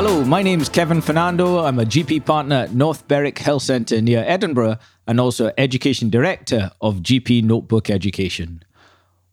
Hello, 0.00 0.24
my 0.24 0.44
name 0.44 0.60
is 0.60 0.68
Kevin 0.68 1.00
Fernando. 1.00 1.58
I'm 1.58 1.80
a 1.80 1.84
GP 1.84 2.24
partner 2.24 2.54
at 2.54 2.72
North 2.72 3.08
Berwick 3.08 3.38
Health 3.38 3.64
Centre 3.64 4.00
near 4.00 4.22
Edinburgh 4.24 4.76
and 5.08 5.18
also 5.18 5.50
Education 5.58 6.08
Director 6.08 6.70
of 6.80 6.98
GP 6.98 7.42
Notebook 7.42 7.90
Education. 7.90 8.62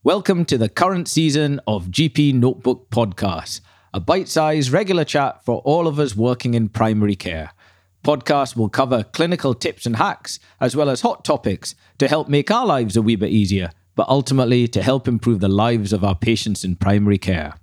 Welcome 0.04 0.44
to 0.46 0.58
the 0.58 0.68
current 0.68 1.08
season 1.08 1.62
of 1.68 1.90
GP 1.90 2.34
Notebook 2.34 2.90
Podcast, 2.90 3.62
a 3.94 4.00
bite 4.00 4.28
sized 4.28 4.72
regular 4.72 5.04
chat 5.06 5.46
for 5.46 5.60
all 5.60 5.88
of 5.88 6.00
us 6.00 6.16
working 6.16 6.56
in 6.56 6.70
primary 6.70 7.16
care. 7.16 7.52
Podcast 8.04 8.56
will 8.56 8.68
cover 8.68 9.04
clinical 9.04 9.54
tips 9.54 9.86
and 9.86 9.98
hacks, 9.98 10.40
as 10.60 10.76
well 10.76 10.90
as 10.90 11.02
hot 11.02 11.24
topics 11.24 11.76
to 12.00 12.08
help 12.08 12.28
make 12.28 12.50
our 12.50 12.66
lives 12.66 12.98
a 12.98 13.04
wee 13.04 13.16
bit 13.16 13.30
easier, 13.30 13.70
but 13.94 14.10
ultimately 14.10 14.68
to 14.70 14.82
help 14.82 15.08
improve 15.08 15.42
the 15.42 15.48
lives 15.48 15.94
of 15.94 16.04
our 16.04 16.16
patients 16.16 16.66
in 16.66 16.76
primary 16.76 17.20
care. 17.20 17.54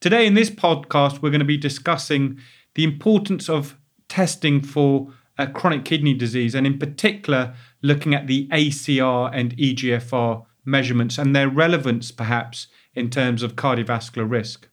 Today, 0.00 0.26
in 0.26 0.34
this 0.34 0.50
podcast, 0.50 1.22
we're 1.22 1.30
going 1.30 1.38
to 1.38 1.44
be 1.44 1.56
discussing 1.56 2.40
the 2.74 2.82
importance 2.82 3.48
of 3.48 3.76
testing 4.08 4.60
for 4.60 5.12
chronic 5.46 5.84
kidney 5.84 6.14
disease, 6.14 6.54
and 6.54 6.66
in 6.66 6.78
particular, 6.78 7.54
looking 7.82 8.14
at 8.14 8.26
the 8.26 8.48
ACR 8.48 9.30
and 9.32 9.56
EGFR 9.56 10.44
measurements 10.64 11.18
and 11.18 11.34
their 11.34 11.48
relevance, 11.48 12.10
perhaps, 12.10 12.66
in 12.94 13.10
terms 13.10 13.42
of 13.42 13.56
cardiovascular 13.56 14.28
risk. 14.28 14.68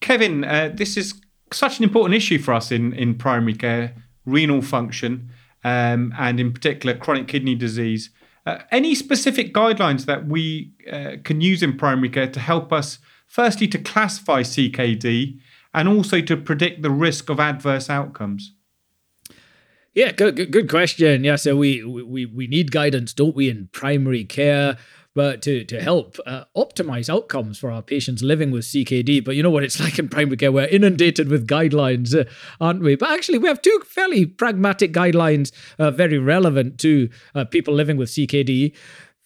Kevin, 0.00 0.44
uh, 0.44 0.70
this 0.72 0.96
is 0.96 1.20
such 1.52 1.78
an 1.78 1.84
important 1.84 2.14
issue 2.14 2.38
for 2.38 2.54
us 2.54 2.72
in, 2.72 2.92
in 2.94 3.14
primary 3.14 3.54
care 3.54 3.94
renal 4.24 4.62
function, 4.62 5.30
um, 5.64 6.12
and 6.18 6.40
in 6.40 6.52
particular, 6.52 6.96
chronic 6.96 7.28
kidney 7.28 7.54
disease. 7.54 8.10
Uh, 8.44 8.58
any 8.72 8.94
specific 8.94 9.54
guidelines 9.54 10.06
that 10.06 10.26
we 10.26 10.72
uh, 10.90 11.12
can 11.22 11.40
use 11.40 11.62
in 11.62 11.76
primary 11.76 12.08
care 12.08 12.26
to 12.26 12.40
help 12.40 12.72
us, 12.72 12.98
firstly, 13.28 13.68
to 13.68 13.78
classify 13.78 14.42
CKD 14.42 15.38
and 15.72 15.88
also 15.88 16.20
to 16.20 16.36
predict 16.36 16.82
the 16.82 16.90
risk 16.90 17.28
of 17.30 17.38
adverse 17.38 17.88
outcomes? 17.88 18.54
Yeah, 19.94 20.12
good, 20.12 20.36
good, 20.36 20.50
good 20.50 20.70
question. 20.70 21.22
Yeah, 21.22 21.36
so 21.36 21.54
we, 21.56 21.84
we 21.84 22.24
we 22.24 22.46
need 22.46 22.70
guidance, 22.72 23.12
don't 23.12 23.36
we, 23.36 23.50
in 23.50 23.68
primary 23.72 24.24
care, 24.24 24.78
but 25.14 25.42
to 25.42 25.64
to 25.64 25.82
help 25.82 26.16
uh, 26.24 26.44
optimize 26.56 27.10
outcomes 27.10 27.58
for 27.58 27.70
our 27.70 27.82
patients 27.82 28.22
living 28.22 28.50
with 28.50 28.64
CKD. 28.64 29.22
But 29.22 29.36
you 29.36 29.42
know 29.42 29.50
what 29.50 29.64
it's 29.64 29.78
like 29.84 29.98
in 29.98 30.08
primary 30.08 30.38
care; 30.38 30.50
we're 30.50 30.64
inundated 30.64 31.28
with 31.28 31.46
guidelines, 31.46 32.18
uh, 32.18 32.24
aren't 32.58 32.80
we? 32.80 32.96
But 32.96 33.10
actually, 33.10 33.36
we 33.36 33.48
have 33.48 33.60
two 33.60 33.82
fairly 33.86 34.24
pragmatic 34.24 34.94
guidelines, 34.94 35.52
uh, 35.78 35.90
very 35.90 36.16
relevant 36.18 36.78
to 36.80 37.10
uh, 37.34 37.44
people 37.44 37.74
living 37.74 37.98
with 37.98 38.08
CKD. 38.08 38.74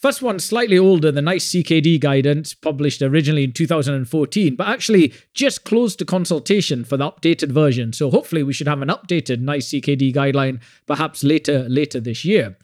First 0.06 0.22
one, 0.22 0.38
slightly 0.38 0.78
older, 0.78 1.10
the 1.10 1.20
NICE 1.20 1.50
CKD 1.50 1.98
guidance, 1.98 2.54
published 2.54 3.02
originally 3.02 3.42
in 3.42 3.50
2014, 3.50 4.54
but 4.54 4.68
actually 4.68 5.12
just 5.34 5.64
closed 5.64 5.98
to 5.98 6.04
consultation 6.04 6.84
for 6.84 6.96
the 6.96 7.10
updated 7.10 7.50
version. 7.50 7.92
So 7.92 8.08
hopefully 8.08 8.44
we 8.44 8.52
should 8.52 8.68
have 8.68 8.82
an 8.82 8.88
updated 8.88 9.40
NICE 9.40 9.68
CKD 9.68 10.14
guideline 10.14 10.60
perhaps 10.86 11.24
later 11.24 11.68
later 11.68 11.98
this 11.98 12.24
year. 12.24 12.56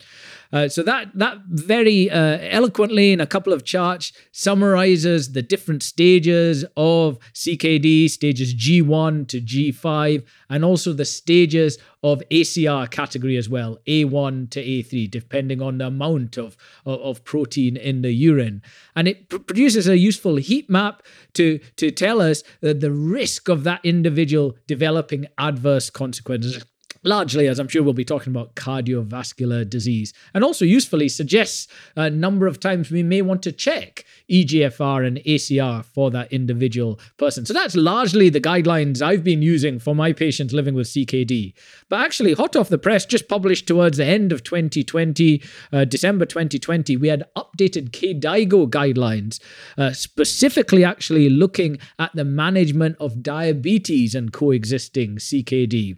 Uh, 0.52 0.68
so 0.68 0.82
that 0.82 1.08
that 1.14 1.38
very 1.48 2.10
uh, 2.10 2.38
eloquently 2.40 3.12
in 3.12 3.20
a 3.20 3.26
couple 3.26 3.52
of 3.52 3.64
charts 3.64 4.12
summarizes 4.32 5.32
the 5.32 5.42
different 5.42 5.82
stages 5.82 6.64
of 6.76 7.18
CKD, 7.32 8.10
stages 8.10 8.54
G1 8.54 9.28
to 9.28 9.40
G5, 9.40 10.24
and 10.50 10.64
also 10.64 10.92
the 10.92 11.06
stages 11.06 11.78
of 12.02 12.20
ACR 12.30 12.90
category 12.90 13.36
as 13.36 13.48
well, 13.48 13.78
A1 13.86 14.50
to 14.50 14.62
A3, 14.62 15.10
depending 15.10 15.62
on 15.62 15.78
the 15.78 15.86
amount 15.86 16.36
of, 16.36 16.56
of, 16.84 17.00
of 17.00 17.24
protein 17.24 17.76
in 17.76 18.02
the 18.02 18.12
urine. 18.12 18.60
And 18.96 19.06
it 19.06 19.28
pr- 19.28 19.38
produces 19.38 19.86
a 19.86 19.96
useful 19.96 20.36
heat 20.36 20.68
map 20.68 21.02
to, 21.34 21.60
to 21.76 21.90
tell 21.90 22.20
us 22.20 22.42
the 22.60 22.90
risk 22.90 23.48
of 23.48 23.64
that 23.64 23.80
individual 23.84 24.56
developing 24.66 25.26
adverse 25.38 25.90
consequences 25.90 26.64
largely, 27.04 27.48
as 27.48 27.58
I'm 27.58 27.68
sure 27.68 27.82
we'll 27.82 27.92
be 27.92 28.04
talking 28.04 28.32
about, 28.32 28.54
cardiovascular 28.54 29.68
disease, 29.68 30.12
and 30.34 30.44
also 30.44 30.64
usefully 30.64 31.08
suggests 31.08 31.68
a 31.96 32.10
number 32.10 32.46
of 32.46 32.60
times 32.60 32.90
we 32.90 33.02
may 33.02 33.22
want 33.22 33.42
to 33.42 33.52
check 33.52 34.04
EGFR 34.30 35.06
and 35.06 35.18
ACR 35.18 35.84
for 35.84 36.10
that 36.10 36.32
individual 36.32 37.00
person. 37.16 37.44
So 37.44 37.52
that's 37.52 37.74
largely 37.74 38.28
the 38.28 38.40
guidelines 38.40 39.02
I've 39.02 39.24
been 39.24 39.42
using 39.42 39.78
for 39.78 39.94
my 39.94 40.12
patients 40.12 40.52
living 40.52 40.74
with 40.74 40.86
CKD. 40.86 41.54
But 41.88 42.00
actually, 42.00 42.34
hot 42.34 42.56
off 42.56 42.68
the 42.68 42.78
press, 42.78 43.04
just 43.04 43.28
published 43.28 43.66
towards 43.66 43.98
the 43.98 44.04
end 44.04 44.32
of 44.32 44.44
2020, 44.44 45.42
uh, 45.72 45.84
December 45.84 46.26
2020, 46.26 46.96
we 46.96 47.08
had 47.08 47.24
updated 47.36 47.90
KDIGO 47.90 48.68
guidelines, 48.70 49.40
uh, 49.76 49.92
specifically 49.92 50.84
actually 50.84 51.28
looking 51.28 51.78
at 51.98 52.12
the 52.14 52.24
management 52.24 52.96
of 53.00 53.22
diabetes 53.22 54.14
and 54.14 54.32
coexisting 54.32 55.16
CKD. 55.16 55.96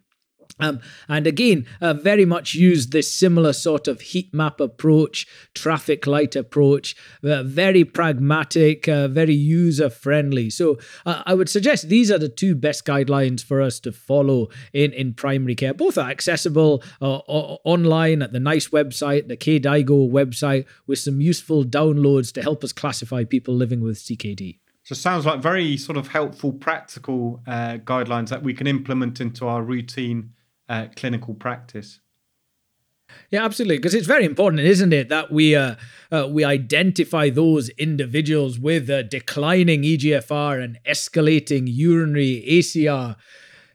Um, 0.61 0.81
and 1.09 1.27
again, 1.27 1.67
uh, 1.81 1.95
very 1.95 2.25
much 2.25 2.55
use 2.55 2.89
this 2.89 3.13
similar 3.13 3.53
sort 3.53 3.89
of 3.89 4.01
heat 4.01 4.33
map 4.33 4.61
approach, 4.61 5.27
traffic 5.55 6.07
light 6.07 6.37
approach, 6.37 6.95
uh, 7.25 7.43
very 7.43 7.85
pragmatic, 7.85 8.89
uh, 8.89 9.09
very 9.09 9.35
user 9.35 9.91
friendly. 9.91 10.51
So 10.51 10.79
uh, 11.05 11.23
I 11.27 11.35
would 11.35 11.49
suggest 11.49 11.89
these 11.89 12.11
are 12.11 12.19
the 12.19 12.29
two 12.29 12.55
best 12.55 12.85
guidelines 12.85 13.43
for 13.43 13.61
us 13.61 13.81
to 13.81 13.93
follow 13.93 14.49
in, 14.73 14.93
in 14.93 15.15
primary 15.15 15.57
care. 15.57 15.75
Both 15.75 15.99
are 15.99 16.11
accessible 16.11 16.83
uh, 17.01 17.19
online 17.65 18.23
at 18.23 18.33
the 18.33 18.41
NICE 18.41 18.69
website, 18.69 19.29
the 19.29 19.37
KDIGO 19.37 20.11
website, 20.11 20.67
with 20.87 21.01
some 21.01 21.21
useful 21.21 21.65
downloads 21.65 22.33
to 22.35 22.43
help 22.43 22.63
us 22.63 22.73
classify 22.73 23.25
people 23.25 23.55
living 23.55 23.81
with 23.81 23.99
CKD. 23.99 24.59
So 24.85 24.95
sounds 24.95 25.25
like 25.25 25.41
very 25.41 25.79
sort 25.79 25.97
of 25.97 26.09
helpful, 26.09 26.53
practical 26.53 27.43
uh, 27.47 27.79
guidelines 27.85 28.29
that 28.29 28.43
we 28.43 28.53
can 28.53 28.67
implement 28.67 29.19
into 29.19 29.49
our 29.49 29.63
routine 29.63 30.35
uh, 30.75 30.89
clinical 30.97 31.35
practice. 31.35 32.01
Yeah, 33.31 33.45
absolutely. 33.45 33.77
Because 33.79 33.95
it's 33.95 34.07
very 34.07 34.25
important, 34.25 34.63
isn't 34.63 34.93
it, 34.93 35.09
that 35.09 35.31
we 35.31 35.55
uh, 35.55 35.77
uh, 36.11 36.27
we 36.29 36.45
identify 36.45 37.31
those 37.31 37.69
individuals 37.71 38.59
with 38.59 38.91
uh, 38.91 39.03
declining 39.03 39.83
EGFR 39.83 40.63
and 40.63 40.79
escalating 40.87 41.65
urinary 41.67 42.45
ACR. 42.49 43.17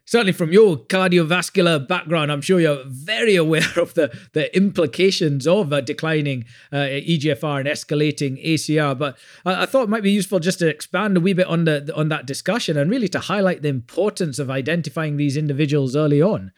Certainly, 0.06 0.34
from 0.34 0.52
your 0.52 0.76
cardiovascular 0.76 1.88
background, 1.88 2.32
I'm 2.32 2.42
sure 2.42 2.60
you're 2.60 2.84
very 2.88 3.36
aware 3.36 3.78
of 3.78 3.94
the, 3.94 4.12
the 4.34 4.54
implications 4.58 5.46
of 5.46 5.72
a 5.72 5.84
declining 5.84 6.46
uh, 6.72 6.78
EGFR 6.78 7.60
and 7.60 7.70
escalating 7.70 8.44
ACR. 8.44 8.98
But 8.98 9.20
I, 9.46 9.64
I, 9.64 9.66
thought 9.68 9.84
it 9.84 9.90
might 9.90 10.02
be 10.02 10.12
useful 10.12 10.40
just 10.40 10.58
to 10.60 10.68
expand 10.68 11.16
a 11.16 11.20
wee 11.20 11.34
bit 11.34 11.46
on 11.46 11.66
the 11.66 11.94
on 11.96 12.10
that 12.10 12.26
discussion 12.26 12.76
and 12.76 12.90
really 12.90 13.08
to 13.10 13.20
highlight 13.20 13.62
the 13.62 13.70
importance 13.70 14.40
of 14.40 14.50
identifying 14.50 15.18
these 15.18 15.38
individuals 15.38 15.96
early 15.96 16.24
on. 16.24 16.52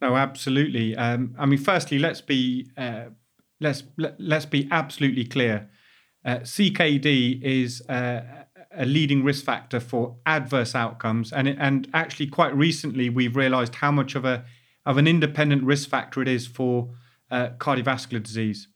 No, 0.00 0.16
absolutely. 0.16 0.96
Um, 0.96 1.34
I 1.38 1.46
mean, 1.46 1.58
firstly, 1.58 1.98
let's 1.98 2.20
be 2.20 2.70
uh, 2.76 3.06
let's 3.60 3.84
let, 3.96 4.20
us 4.20 4.44
be 4.44 4.68
absolutely 4.70 5.24
clear. 5.24 5.70
Uh, 6.24 6.38
CKD 6.38 7.42
is 7.42 7.80
uh, 7.88 8.44
a 8.76 8.84
leading 8.84 9.24
risk 9.24 9.44
factor 9.44 9.80
for 9.80 10.16
adverse 10.26 10.74
outcomes, 10.74 11.32
and 11.32 11.48
it, 11.48 11.56
and 11.58 11.88
actually, 11.94 12.26
quite 12.26 12.54
recently, 12.54 13.08
we've 13.08 13.36
realised 13.36 13.76
how 13.76 13.90
much 13.90 14.14
of 14.14 14.24
a 14.24 14.44
of 14.84 14.98
an 14.98 15.08
independent 15.08 15.64
risk 15.64 15.88
factor 15.88 16.20
it 16.20 16.28
is 16.28 16.46
for 16.46 16.90
uh, 17.30 17.48
cardiovascular 17.58 18.22
disease. 18.22 18.68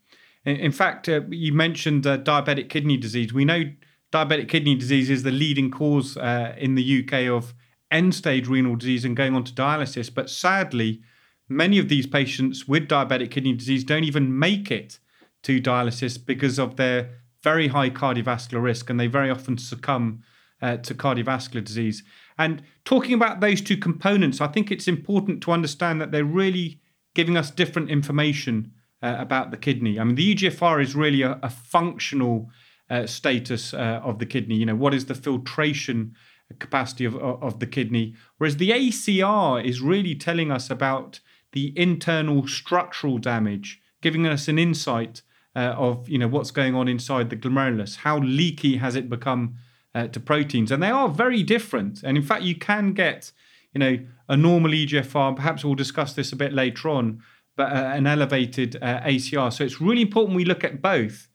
In, 0.44 0.56
in 0.56 0.72
fact, 0.72 1.08
uh, 1.08 1.20
you 1.28 1.52
mentioned 1.52 2.06
uh, 2.06 2.16
diabetic 2.18 2.70
kidney 2.70 2.96
disease. 2.96 3.32
We 3.32 3.44
know 3.44 3.64
diabetic 4.10 4.48
kidney 4.48 4.74
disease 4.74 5.10
is 5.10 5.22
the 5.22 5.30
leading 5.30 5.70
cause 5.70 6.16
in 6.16 6.76
the 6.76 7.04
UK 7.04 7.28
of 7.28 7.52
end 7.90 8.14
stage 8.14 8.48
renal 8.48 8.76
disease 8.76 9.04
and 9.04 9.16
going 9.16 9.34
on 9.34 9.44
to 9.44 9.52
dialysis, 9.52 10.12
but 10.12 10.30
sadly 10.30 11.02
many 11.50 11.78
of 11.78 11.88
these 11.88 12.06
patients 12.06 12.66
with 12.68 12.88
diabetic 12.88 13.32
kidney 13.32 13.52
disease 13.52 13.84
don't 13.84 14.04
even 14.04 14.38
make 14.38 14.70
it 14.70 14.98
to 15.42 15.60
dialysis 15.60 16.24
because 16.24 16.58
of 16.58 16.76
their 16.76 17.10
very 17.42 17.68
high 17.68 17.90
cardiovascular 17.90 18.62
risk 18.62 18.88
and 18.88 19.00
they 19.00 19.06
very 19.06 19.30
often 19.30 19.58
succumb 19.58 20.22
uh, 20.62 20.76
to 20.76 20.94
cardiovascular 20.94 21.64
disease. 21.64 22.02
And 22.38 22.62
talking 22.84 23.14
about 23.14 23.40
those 23.40 23.60
two 23.60 23.76
components, 23.76 24.40
I 24.40 24.46
think 24.46 24.70
it's 24.70 24.88
important 24.88 25.42
to 25.42 25.52
understand 25.52 26.00
that 26.00 26.12
they're 26.12 26.24
really 26.24 26.80
giving 27.14 27.36
us 27.36 27.50
different 27.50 27.90
information 27.90 28.72
uh, 29.02 29.16
about 29.18 29.50
the 29.50 29.56
kidney. 29.56 29.98
I 29.98 30.04
mean, 30.04 30.14
the 30.14 30.34
EGFR 30.34 30.82
is 30.82 30.94
really 30.94 31.22
a, 31.22 31.38
a 31.42 31.50
functional 31.50 32.50
uh, 32.88 33.06
status 33.06 33.74
uh, 33.74 34.00
of 34.04 34.18
the 34.18 34.26
kidney. 34.26 34.56
You 34.56 34.66
know, 34.66 34.76
what 34.76 34.94
is 34.94 35.06
the 35.06 35.14
filtration 35.14 36.14
capacity 36.58 37.04
of, 37.04 37.16
of 37.16 37.60
the 37.60 37.66
kidney? 37.66 38.14
Whereas 38.38 38.58
the 38.58 38.70
ACR 38.70 39.64
is 39.64 39.80
really 39.80 40.14
telling 40.14 40.50
us 40.52 40.70
about 40.70 41.20
the 41.52 41.72
internal 41.76 42.46
structural 42.46 43.18
damage, 43.18 43.80
giving 44.02 44.26
us 44.26 44.48
an 44.48 44.58
insight 44.58 45.22
uh, 45.56 45.74
of 45.76 46.08
you 46.08 46.18
know 46.18 46.28
what's 46.28 46.50
going 46.50 46.74
on 46.74 46.88
inside 46.88 47.30
the 47.30 47.36
glomerulus. 47.36 47.96
How 47.96 48.18
leaky 48.18 48.76
has 48.76 48.94
it 48.94 49.10
become 49.10 49.56
uh, 49.94 50.06
to 50.08 50.20
proteins? 50.20 50.70
And 50.70 50.82
they 50.82 50.90
are 50.90 51.08
very 51.08 51.42
different. 51.42 52.02
And 52.02 52.16
in 52.16 52.22
fact, 52.22 52.42
you 52.42 52.54
can 52.54 52.92
get 52.92 53.32
you 53.74 53.78
know 53.78 53.98
a 54.28 54.36
normal 54.36 54.70
EGFR. 54.70 55.36
Perhaps 55.36 55.64
we'll 55.64 55.74
discuss 55.74 56.12
this 56.14 56.32
a 56.32 56.36
bit 56.36 56.52
later 56.52 56.88
on, 56.88 57.22
but 57.56 57.72
uh, 57.72 57.92
an 57.94 58.06
elevated 58.06 58.76
uh, 58.80 59.00
ACR. 59.00 59.52
So 59.52 59.64
it's 59.64 59.80
really 59.80 60.02
important 60.02 60.36
we 60.36 60.44
look 60.44 60.64
at 60.64 60.80
both 60.80 61.28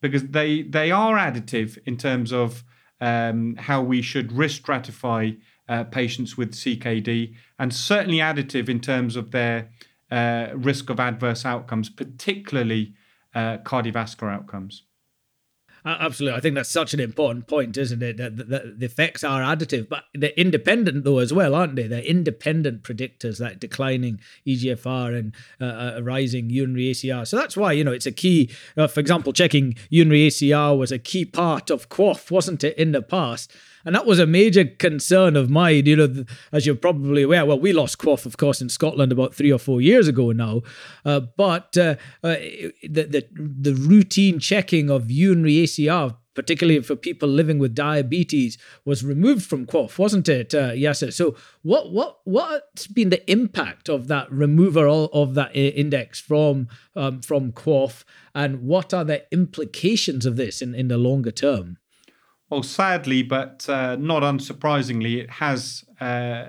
because 0.00 0.24
they 0.24 0.62
they 0.62 0.90
are 0.90 1.16
additive 1.16 1.78
in 1.84 1.96
terms 1.96 2.32
of 2.32 2.64
um, 3.00 3.56
how 3.56 3.82
we 3.82 4.02
should 4.02 4.32
risk 4.32 4.62
stratify 4.62 5.36
uh, 5.68 5.84
patients 5.84 6.36
with 6.36 6.52
CKD, 6.52 7.34
and 7.58 7.72
certainly 7.72 8.18
additive 8.18 8.68
in 8.68 8.80
terms 8.80 9.16
of 9.16 9.30
their 9.30 9.70
uh, 10.10 10.48
risk 10.54 10.90
of 10.90 11.00
adverse 11.00 11.44
outcomes, 11.44 11.88
particularly 11.88 12.94
uh, 13.34 13.58
cardiovascular 13.58 14.32
outcomes. 14.32 14.84
Absolutely. 15.84 16.36
I 16.36 16.40
think 16.40 16.54
that's 16.54 16.68
such 16.68 16.92
an 16.92 17.00
important 17.00 17.46
point, 17.46 17.76
isn't 17.76 18.02
it? 18.02 18.16
That, 18.16 18.36
the 18.36 18.84
effects 18.84 19.24
are 19.24 19.40
additive, 19.40 19.88
but 19.88 20.04
they're 20.14 20.30
independent 20.30 21.04
though 21.04 21.18
as 21.18 21.32
well, 21.32 21.54
aren't 21.54 21.76
they? 21.76 21.86
They're 21.86 22.02
independent 22.02 22.82
predictors, 22.82 23.38
that 23.38 23.60
declining 23.60 24.20
EGFR 24.46 25.18
and 25.18 25.34
uh, 25.60 25.96
uh 25.96 26.00
rising 26.02 26.50
urinary 26.50 26.90
ACR. 26.90 27.26
So 27.26 27.36
that's 27.36 27.56
why, 27.56 27.72
you 27.72 27.84
know, 27.84 27.92
it's 27.92 28.06
a 28.06 28.12
key, 28.12 28.50
uh, 28.76 28.86
for 28.86 29.00
example, 29.00 29.32
checking 29.32 29.76
urinary 29.88 30.28
ACR 30.28 30.76
was 30.76 30.92
a 30.92 30.98
key 30.98 31.24
part 31.24 31.70
of 31.70 31.88
QOF, 31.88 32.30
wasn't 32.30 32.64
it, 32.64 32.76
in 32.76 32.92
the 32.92 33.02
past? 33.02 33.52
And 33.88 33.94
that 33.94 34.04
was 34.04 34.18
a 34.18 34.26
major 34.26 34.66
concern 34.66 35.34
of 35.34 35.48
mine, 35.48 35.86
you 35.86 35.96
know, 35.96 36.26
as 36.52 36.66
you're 36.66 36.74
probably 36.74 37.22
aware. 37.22 37.46
Well, 37.46 37.58
we 37.58 37.72
lost 37.72 37.96
QOF, 37.96 38.26
of 38.26 38.36
course, 38.36 38.60
in 38.60 38.68
Scotland 38.68 39.12
about 39.12 39.34
three 39.34 39.50
or 39.50 39.58
four 39.58 39.80
years 39.80 40.06
ago 40.06 40.30
now. 40.30 40.60
Uh, 41.06 41.20
but 41.20 41.74
uh, 41.78 41.94
uh, 42.22 42.36
the, 42.82 43.08
the, 43.08 43.26
the 43.32 43.72
routine 43.72 44.40
checking 44.40 44.90
of 44.90 45.10
urinary 45.10 45.64
ACR 45.64 46.16
particularly 46.34 46.80
for 46.82 46.94
people 46.94 47.28
living 47.28 47.58
with 47.58 47.74
diabetes, 47.74 48.58
was 48.84 49.04
removed 49.04 49.44
from 49.44 49.66
QOF, 49.66 49.98
wasn't 49.98 50.28
it, 50.28 50.54
uh, 50.54 50.70
Yassir? 50.70 51.12
So, 51.12 51.34
what 51.62 51.90
what 51.90 52.20
what's 52.22 52.86
been 52.86 53.08
the 53.08 53.28
impact 53.28 53.88
of 53.88 54.06
that 54.06 54.30
removal 54.30 55.06
of 55.12 55.34
that 55.34 55.56
index 55.56 56.20
from 56.20 56.68
um, 56.94 57.22
from 57.22 57.50
QOF, 57.50 58.04
and 58.36 58.62
what 58.62 58.94
are 58.94 59.04
the 59.04 59.24
implications 59.32 60.26
of 60.26 60.36
this 60.36 60.62
in, 60.62 60.76
in 60.76 60.86
the 60.86 60.96
longer 60.98 61.32
term? 61.32 61.78
Well, 62.50 62.62
sadly, 62.62 63.22
but 63.22 63.68
uh, 63.68 63.96
not 63.96 64.22
unsurprisingly, 64.22 65.18
it 65.18 65.30
has 65.32 65.84
uh, 66.00 66.46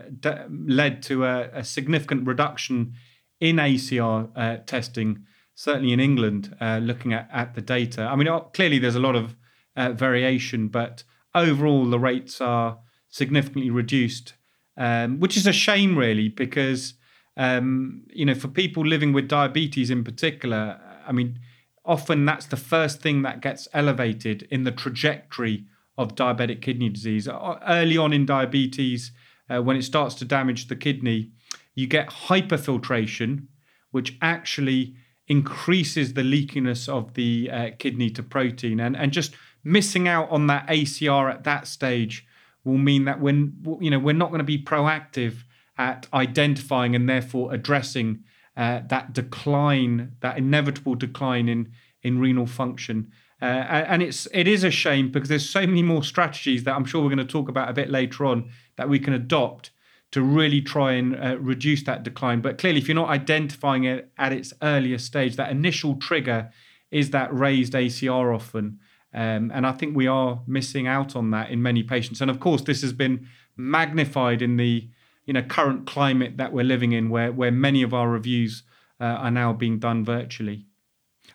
led 0.49 1.03
to 1.03 1.25
a, 1.25 1.49
a, 1.53 1.63
significant 1.63 2.25
reduction 2.25 2.93
in 3.41 3.57
ACR 3.57 4.29
uh, 4.33 4.57
testing, 4.65 5.25
certainly 5.55 5.91
in 5.91 5.99
England, 5.99 6.55
uh, 6.61 6.79
looking 6.81 7.11
at, 7.11 7.27
at 7.33 7.53
the 7.53 7.61
data. 7.61 8.03
I 8.03 8.15
mean, 8.15 8.29
clearly 8.53 8.79
there's 8.79 8.95
a 8.95 9.01
lot 9.01 9.15
of 9.15 9.35
uh, 9.75 9.91
variation, 9.91 10.69
but 10.69 11.03
overall 11.35 11.85
the 11.89 11.99
rates 11.99 12.39
are 12.39 12.79
significantly 13.09 13.69
reduced, 13.69 14.35
um, 14.77 15.19
which 15.19 15.35
is 15.35 15.47
a 15.47 15.53
shame, 15.53 15.97
really, 15.97 16.29
because, 16.29 16.93
um, 17.35 18.03
you 18.13 18.23
know, 18.23 18.35
for 18.35 18.47
people 18.47 18.85
living 18.85 19.11
with 19.11 19.27
diabetes 19.27 19.89
in 19.89 20.05
particular, 20.05 20.79
I 21.05 21.11
mean, 21.11 21.39
often 21.83 22.23
that's 22.23 22.45
the 22.45 22.57
first 22.57 23.01
thing 23.01 23.23
that 23.23 23.41
gets 23.41 23.67
elevated 23.73 24.47
in 24.49 24.63
the 24.63 24.71
trajectory 24.71 25.65
of 25.99 26.15
diabetic 26.15 26.61
kidney 26.61 26.87
disease. 26.87 27.27
Early 27.27 27.97
on 27.97 28.13
in 28.13 28.25
diabetes, 28.25 29.11
uh, 29.49 29.61
when 29.61 29.75
it 29.75 29.83
starts 29.83 30.15
to 30.15 30.25
damage 30.25 30.69
the 30.69 30.75
kidney, 30.77 31.31
you 31.75 31.87
get 31.87 32.09
hyperfiltration, 32.09 33.47
which 33.91 34.17
actually 34.21 34.95
increases 35.27 36.13
the 36.13 36.21
leakiness 36.21 36.87
of 36.87 37.15
the 37.15 37.49
uh, 37.51 37.69
kidney 37.79 38.09
to 38.11 38.23
protein. 38.23 38.79
And, 38.79 38.95
and 38.95 39.11
just 39.11 39.35
missing 39.61 40.07
out 40.07 40.29
on 40.31 40.47
that 40.47 40.65
ACR 40.67 41.29
at 41.29 41.43
that 41.43 41.67
stage 41.67 42.25
will 42.63 42.77
mean 42.77 43.03
that 43.03 43.19
when 43.19 43.57
you 43.81 43.91
know 43.91 43.99
we're 43.99 44.13
not 44.13 44.29
going 44.29 44.39
to 44.39 44.45
be 44.45 44.63
proactive 44.63 45.43
at 45.77 46.07
identifying 46.13 46.95
and 46.95 47.09
therefore 47.09 47.53
addressing 47.53 48.23
uh, 48.55 48.81
that 48.87 49.11
decline, 49.11 50.13
that 50.21 50.37
inevitable 50.37 50.95
decline 50.95 51.49
in 51.49 51.73
in 52.03 52.19
renal 52.19 52.47
function. 52.47 53.11
Uh, 53.41 53.45
and 53.45 54.03
it's 54.03 54.27
it 54.33 54.47
is 54.47 54.63
a 54.63 54.71
shame 54.71 55.11
because 55.11 55.29
there's 55.29 55.49
so 55.49 55.61
many 55.61 55.81
more 55.81 56.03
strategies 56.03 56.65
that 56.65 56.75
I'm 56.75 56.83
sure 56.83 57.01
we're 57.01 57.15
going 57.15 57.19
to 57.19 57.25
talk 57.25 57.47
about 57.47 57.69
a 57.69 57.73
bit 57.73 57.89
later 57.89 58.25
on 58.25 58.49
that 58.75 58.89
we 58.89 58.99
can 58.99 59.13
adopt 59.13 59.71
to 60.11 60.21
really 60.21 60.61
try 60.61 60.93
and 60.93 61.15
uh, 61.15 61.37
reduce 61.39 61.83
that 61.83 62.03
decline. 62.03 62.41
But 62.41 62.57
clearly, 62.57 62.79
if 62.79 62.87
you're 62.87 62.95
not 62.95 63.09
identifying 63.09 63.83
it 63.83 64.11
at 64.17 64.33
its 64.33 64.53
earliest 64.61 65.05
stage, 65.05 65.35
that 65.35 65.51
initial 65.51 65.95
trigger 65.95 66.51
is 66.91 67.11
that 67.11 67.33
raised 67.33 67.73
ACR 67.73 68.33
often. 68.33 68.79
Um, 69.13 69.51
and 69.53 69.65
I 69.65 69.71
think 69.71 69.95
we 69.95 70.07
are 70.07 70.41
missing 70.45 70.87
out 70.87 71.15
on 71.15 71.31
that 71.31 71.49
in 71.49 71.61
many 71.61 71.83
patients. 71.83 72.21
And 72.21 72.29
of 72.29 72.39
course, 72.39 72.61
this 72.63 72.81
has 72.81 72.93
been 72.93 73.27
magnified 73.55 74.41
in 74.41 74.57
the 74.57 74.89
you 75.25 75.33
know 75.33 75.43
current 75.43 75.85
climate 75.85 76.37
that 76.37 76.51
we're 76.51 76.63
living 76.63 76.91
in, 76.91 77.09
where 77.09 77.31
where 77.31 77.51
many 77.51 77.83
of 77.83 77.93
our 77.93 78.09
reviews 78.09 78.63
uh, 78.99 79.05
are 79.05 79.31
now 79.31 79.53
being 79.53 79.79
done 79.79 80.03
virtually. 80.03 80.65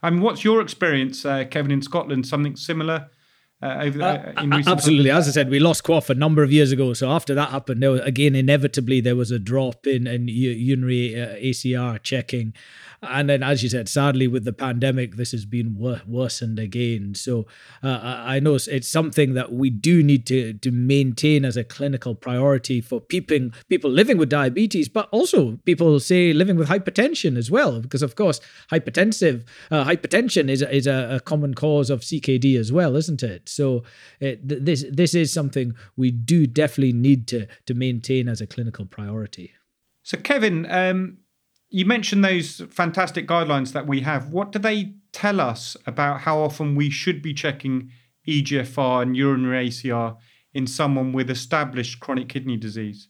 I 0.05 0.11
mean, 0.11 0.21
what's 0.21 0.45
your 0.45 0.61
experience, 0.61 1.25
uh, 1.25 1.45
Kevin, 1.51 1.71
in 1.71 1.81
Scotland? 1.81 2.27
Something 2.27 2.57
similar? 2.57 3.09
Uh, 3.65 3.91
uh, 4.01 4.33
uh 4.37 4.63
absolutely. 4.67 5.11
As 5.11 5.27
I 5.27 5.31
said, 5.31 5.49
we 5.49 5.59
lost 5.59 5.85
QOF 5.85 6.11
a 6.11 6.15
number 6.15 6.43
of 6.43 6.53
years 6.53 6.71
ago. 6.71 6.93
So 6.93 7.11
after 7.11 7.35
that 7.35 7.49
happened, 7.49 7.83
there 7.83 7.91
was, 7.91 8.01
again, 8.03 8.35
inevitably, 8.35 9.01
there 9.01 9.17
was 9.17 9.31
a 9.31 9.39
drop 9.39 9.87
in, 9.87 10.07
in 10.07 10.29
urinary 10.29 11.21
uh, 11.21 11.35
ACR 11.37 12.03
checking. 12.03 12.53
And 13.09 13.29
then, 13.29 13.43
as 13.43 13.63
you 13.63 13.69
said, 13.69 13.89
sadly, 13.89 14.27
with 14.27 14.45
the 14.45 14.53
pandemic, 14.53 15.17
this 15.17 15.33
has 15.33 15.45
been 15.45 15.77
wor- 15.77 16.03
worsened 16.07 16.59
again. 16.59 17.15
So 17.15 17.47
uh, 17.83 17.99
I 18.03 18.41
know 18.41 18.55
it's 18.55 18.89
something 18.89 19.35
that 19.35 19.53
we 19.53 19.71
do 19.71 20.03
need 20.03 20.27
to, 20.27 20.55
to 20.55 20.71
maintain 20.71 21.45
as 21.45 21.57
a 21.57 21.65
clinical 21.65 22.15
priority 22.15 22.81
for 22.81 23.01
people, 23.01 23.51
people 23.69 23.91
living 23.91 24.19
with 24.19 24.29
diabetes, 24.29 24.89
but 24.89 25.09
also 25.11 25.59
people 25.65 25.99
say 26.01 26.33
living 26.33 26.57
with 26.57 26.69
hypertension 26.69 27.37
as 27.37 27.51
well, 27.51 27.81
because 27.81 28.03
of 28.03 28.17
course, 28.17 28.41
hypertensive 28.71 29.45
uh, 29.71 29.85
hypertension 29.85 30.49
is 30.49 30.63
is 30.63 30.87
a, 30.87 31.17
a, 31.17 31.21
common 31.21 31.55
cause 31.55 31.91
of 31.91 32.01
CKD 32.01 32.59
as 32.59 32.73
well, 32.73 32.97
isn't 32.97 33.23
it? 33.23 33.49
So 33.55 33.85
it, 34.21 34.47
this 34.47 34.85
this 34.91 35.15
is 35.15 35.33
something 35.33 35.75
we 35.97 36.11
do 36.11 36.47
definitely 36.47 36.93
need 36.93 37.27
to 37.29 37.47
to 37.67 37.75
maintain 37.75 38.29
as 38.29 38.41
a 38.41 38.47
clinical 38.47 38.87
priority. 38.87 39.53
So, 40.03 40.19
Kevin, 40.19 40.71
um, 40.71 41.19
you 41.71 41.87
mentioned 41.87 42.25
those 42.25 42.63
fantastic 42.71 43.27
guidelines 43.27 43.73
that 43.73 43.87
we 43.87 44.03
have. 44.03 44.29
What 44.29 44.53
do 44.53 44.59
they 44.59 44.95
tell 45.13 45.41
us 45.41 45.77
about 45.87 46.21
how 46.21 46.39
often 46.41 46.75
we 46.75 46.91
should 46.91 47.23
be 47.23 47.33
checking 47.33 47.91
EGFR 48.29 49.03
and 49.03 49.17
urinary 49.17 49.69
ACR 49.69 50.17
in 50.53 50.67
someone 50.67 51.13
with 51.13 51.31
established 51.31 52.01
chronic 52.01 52.29
kidney 52.29 52.57
disease? 52.57 53.09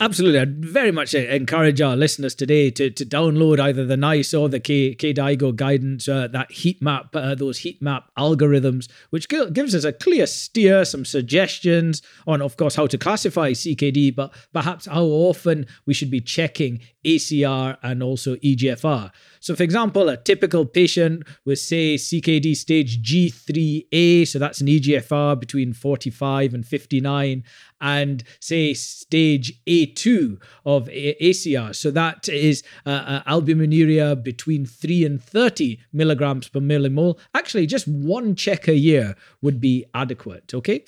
Absolutely. 0.00 0.38
I'd 0.38 0.64
very 0.64 0.92
much 0.92 1.14
encourage 1.14 1.80
our 1.80 1.96
listeners 1.96 2.34
today 2.34 2.70
to, 2.70 2.90
to 2.90 3.04
download 3.04 3.58
either 3.58 3.84
the 3.84 3.96
NICE 3.96 4.34
or 4.34 4.48
the 4.48 4.60
K, 4.60 4.94
KDIGO 4.94 5.56
guidance, 5.56 6.08
uh, 6.08 6.28
that 6.28 6.50
heat 6.52 6.80
map, 6.82 7.14
uh, 7.14 7.34
those 7.34 7.58
heat 7.58 7.80
map 7.82 8.10
algorithms, 8.18 8.88
which 9.10 9.28
gives 9.28 9.74
us 9.74 9.84
a 9.84 9.92
clear 9.92 10.26
steer, 10.26 10.84
some 10.84 11.04
suggestions 11.04 12.02
on, 12.26 12.42
of 12.42 12.56
course, 12.56 12.76
how 12.76 12.86
to 12.86 12.98
classify 12.98 13.52
CKD, 13.52 14.14
but 14.14 14.32
perhaps 14.52 14.86
how 14.86 15.04
often 15.04 15.66
we 15.86 15.94
should 15.94 16.10
be 16.10 16.20
checking 16.20 16.80
ACR 17.04 17.76
and 17.82 18.02
also 18.02 18.36
EGFR. 18.36 19.10
So, 19.40 19.54
for 19.54 19.62
example, 19.62 20.08
a 20.08 20.16
typical 20.16 20.66
patient 20.66 21.22
with, 21.44 21.60
say, 21.60 21.94
CKD 21.94 22.56
stage 22.56 23.00
G3A, 23.02 24.26
so 24.26 24.38
that's 24.38 24.60
an 24.60 24.66
EGFR 24.66 25.38
between 25.38 25.72
45 25.72 26.54
and 26.54 26.66
59, 26.66 27.44
and 27.80 28.24
say 28.40 28.74
stage 28.74 29.60
A2 29.66 30.40
of 30.64 30.86
ACR. 30.88 31.74
So 31.74 31.90
that 31.90 32.28
is 32.28 32.62
uh, 32.84 32.90
uh, 32.90 33.22
albuminuria 33.24 34.22
between 34.22 34.66
3 34.66 35.04
and 35.04 35.22
30 35.22 35.78
milligrams 35.92 36.48
per 36.48 36.60
millimole. 36.60 37.18
Actually, 37.34 37.66
just 37.66 37.86
one 37.86 38.34
check 38.34 38.68
a 38.68 38.76
year 38.76 39.14
would 39.42 39.60
be 39.60 39.84
adequate. 39.94 40.54
Okay. 40.54 40.84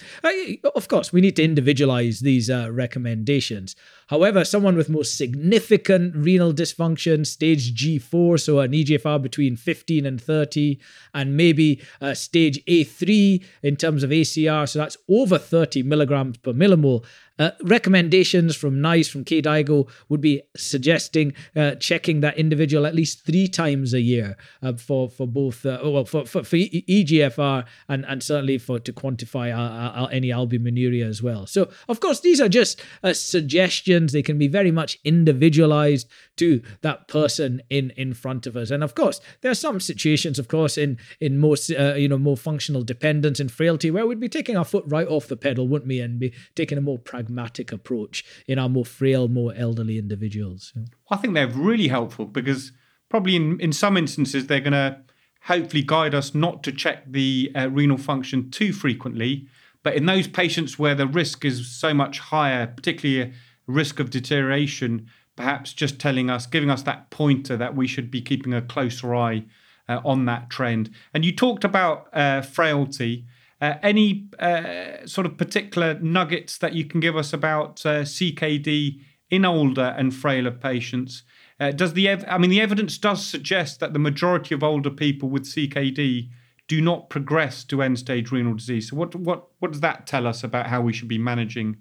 Of 0.74 0.88
course, 0.88 1.12
we 1.12 1.20
need 1.20 1.36
to 1.36 1.44
individualize 1.44 2.20
these 2.20 2.50
uh, 2.50 2.70
recommendations. 2.72 3.76
However, 4.08 4.42
someone 4.44 4.76
with 4.76 4.88
more 4.88 5.04
significant 5.04 6.16
renal 6.16 6.54
dysfunction, 6.54 7.26
stage 7.26 7.74
G4, 7.74 8.40
so 8.40 8.60
an 8.60 8.72
EGFR 8.72 9.20
between 9.20 9.56
15 9.56 10.06
and 10.06 10.20
30, 10.20 10.80
and 11.12 11.36
maybe 11.36 11.82
uh, 12.00 12.14
stage 12.14 12.64
A3 12.64 13.44
in 13.62 13.76
terms 13.76 14.02
of 14.02 14.10
ACR, 14.10 14.66
so 14.66 14.78
that's 14.78 14.96
over 15.10 15.36
30 15.38 15.82
milligrams 15.82 16.38
per 16.38 16.54
millimole, 16.54 16.77
We'll 16.82 17.04
uh, 17.38 17.50
recommendations 17.62 18.56
from 18.56 18.80
NICE, 18.80 19.08
from 19.08 19.24
KDIGO, 19.24 19.88
would 20.08 20.20
be 20.20 20.42
suggesting 20.56 21.32
uh, 21.54 21.74
checking 21.76 22.20
that 22.20 22.36
individual 22.36 22.86
at 22.86 22.94
least 22.94 23.24
three 23.24 23.48
times 23.48 23.94
a 23.94 24.00
year 24.00 24.36
uh, 24.62 24.72
for 24.72 25.08
for 25.08 25.26
both 25.26 25.64
uh, 25.64 25.78
well 25.84 26.04
for, 26.04 26.26
for, 26.26 26.42
for 26.42 26.56
EGFR 26.56 27.64
and 27.88 28.04
and 28.06 28.22
certainly 28.22 28.58
for 28.58 28.78
to 28.78 28.92
quantify 28.92 29.56
uh, 29.56 30.02
uh, 30.02 30.06
any 30.06 30.28
albuminuria 30.28 31.06
as 31.06 31.22
well. 31.22 31.46
So 31.46 31.70
of 31.88 32.00
course 32.00 32.20
these 32.20 32.40
are 32.40 32.48
just 32.48 32.82
suggestions; 33.12 34.12
they 34.12 34.22
can 34.22 34.38
be 34.38 34.48
very 34.48 34.70
much 34.70 34.98
individualized 35.04 36.08
to 36.36 36.62
that 36.82 37.08
person 37.08 37.62
in 37.70 37.90
in 37.90 38.14
front 38.14 38.46
of 38.46 38.56
us. 38.56 38.70
And 38.70 38.82
of 38.82 38.94
course 38.94 39.20
there 39.40 39.50
are 39.50 39.56
some 39.56 39.80
situations, 39.80 40.38
of 40.38 40.48
course, 40.48 40.76
in 40.76 40.98
in 41.20 41.38
most 41.38 41.70
you 41.70 42.08
know 42.08 42.18
more 42.18 42.36
functional 42.36 42.82
dependence 42.82 43.40
and 43.40 43.50
frailty 43.50 43.90
where 43.90 44.06
we'd 44.06 44.20
be 44.20 44.28
taking 44.28 44.56
our 44.56 44.64
foot 44.64 44.84
right 44.88 45.06
off 45.06 45.28
the 45.28 45.36
pedal, 45.36 45.68
wouldn't 45.68 45.88
we, 45.88 46.00
and 46.00 46.18
be 46.18 46.32
taking 46.54 46.78
a 46.78 46.80
more 46.80 46.98
pragmatic 46.98 47.27
pragmatic 47.28 47.72
approach 47.72 48.24
in 48.46 48.58
our 48.58 48.68
more 48.68 48.84
frail, 48.84 49.28
more 49.28 49.52
elderly 49.54 49.98
individuals. 49.98 50.72
I 51.10 51.16
think 51.16 51.34
they're 51.34 51.46
really 51.48 51.88
helpful 51.88 52.24
because 52.24 52.72
probably 53.08 53.36
in, 53.36 53.60
in 53.60 53.72
some 53.72 53.96
instances 53.96 54.46
they're 54.46 54.60
going 54.60 54.72
to 54.72 55.00
hopefully 55.42 55.82
guide 55.82 56.14
us 56.14 56.34
not 56.34 56.62
to 56.62 56.72
check 56.72 57.04
the 57.06 57.52
uh, 57.54 57.68
renal 57.70 57.98
function 57.98 58.50
too 58.50 58.72
frequently. 58.72 59.46
But 59.82 59.94
in 59.94 60.06
those 60.06 60.26
patients 60.26 60.78
where 60.78 60.94
the 60.94 61.06
risk 61.06 61.44
is 61.44 61.70
so 61.70 61.94
much 61.94 62.18
higher, 62.18 62.66
particularly 62.66 63.30
a 63.30 63.34
risk 63.66 64.00
of 64.00 64.10
deterioration, 64.10 65.06
perhaps 65.36 65.72
just 65.72 66.00
telling 66.00 66.28
us, 66.30 66.46
giving 66.46 66.70
us 66.70 66.82
that 66.82 67.10
pointer 67.10 67.56
that 67.56 67.76
we 67.76 67.86
should 67.86 68.10
be 68.10 68.20
keeping 68.20 68.52
a 68.52 68.62
closer 68.62 69.14
eye 69.14 69.44
uh, 69.88 70.00
on 70.04 70.24
that 70.24 70.50
trend. 70.50 70.90
And 71.14 71.24
you 71.24 71.32
talked 71.34 71.64
about 71.64 72.08
uh, 72.12 72.42
frailty. 72.42 73.24
Uh, 73.60 73.74
any 73.82 74.28
uh, 74.38 75.04
sort 75.06 75.26
of 75.26 75.36
particular 75.36 75.98
nuggets 76.00 76.58
that 76.58 76.74
you 76.74 76.84
can 76.84 77.00
give 77.00 77.16
us 77.16 77.32
about 77.32 77.84
uh, 77.84 78.02
CKD 78.02 79.00
in 79.30 79.44
older 79.44 79.94
and 79.98 80.14
frailer 80.14 80.52
patients? 80.52 81.24
Uh, 81.60 81.72
does 81.72 81.94
the 81.94 82.08
ev- 82.08 82.24
I 82.28 82.38
mean 82.38 82.50
the 82.50 82.60
evidence 82.60 82.98
does 82.98 83.26
suggest 83.26 83.80
that 83.80 83.92
the 83.92 83.98
majority 83.98 84.54
of 84.54 84.62
older 84.62 84.90
people 84.90 85.28
with 85.28 85.44
CKD 85.44 86.28
do 86.68 86.80
not 86.82 87.08
progress 87.08 87.64
to 87.64 87.82
end 87.82 87.98
stage 87.98 88.30
renal 88.30 88.54
disease. 88.54 88.90
So 88.90 88.96
what 88.96 89.14
what 89.14 89.48
what 89.58 89.72
does 89.72 89.80
that 89.80 90.06
tell 90.06 90.26
us 90.26 90.44
about 90.44 90.66
how 90.66 90.80
we 90.82 90.92
should 90.92 91.08
be 91.08 91.18
managing 91.18 91.78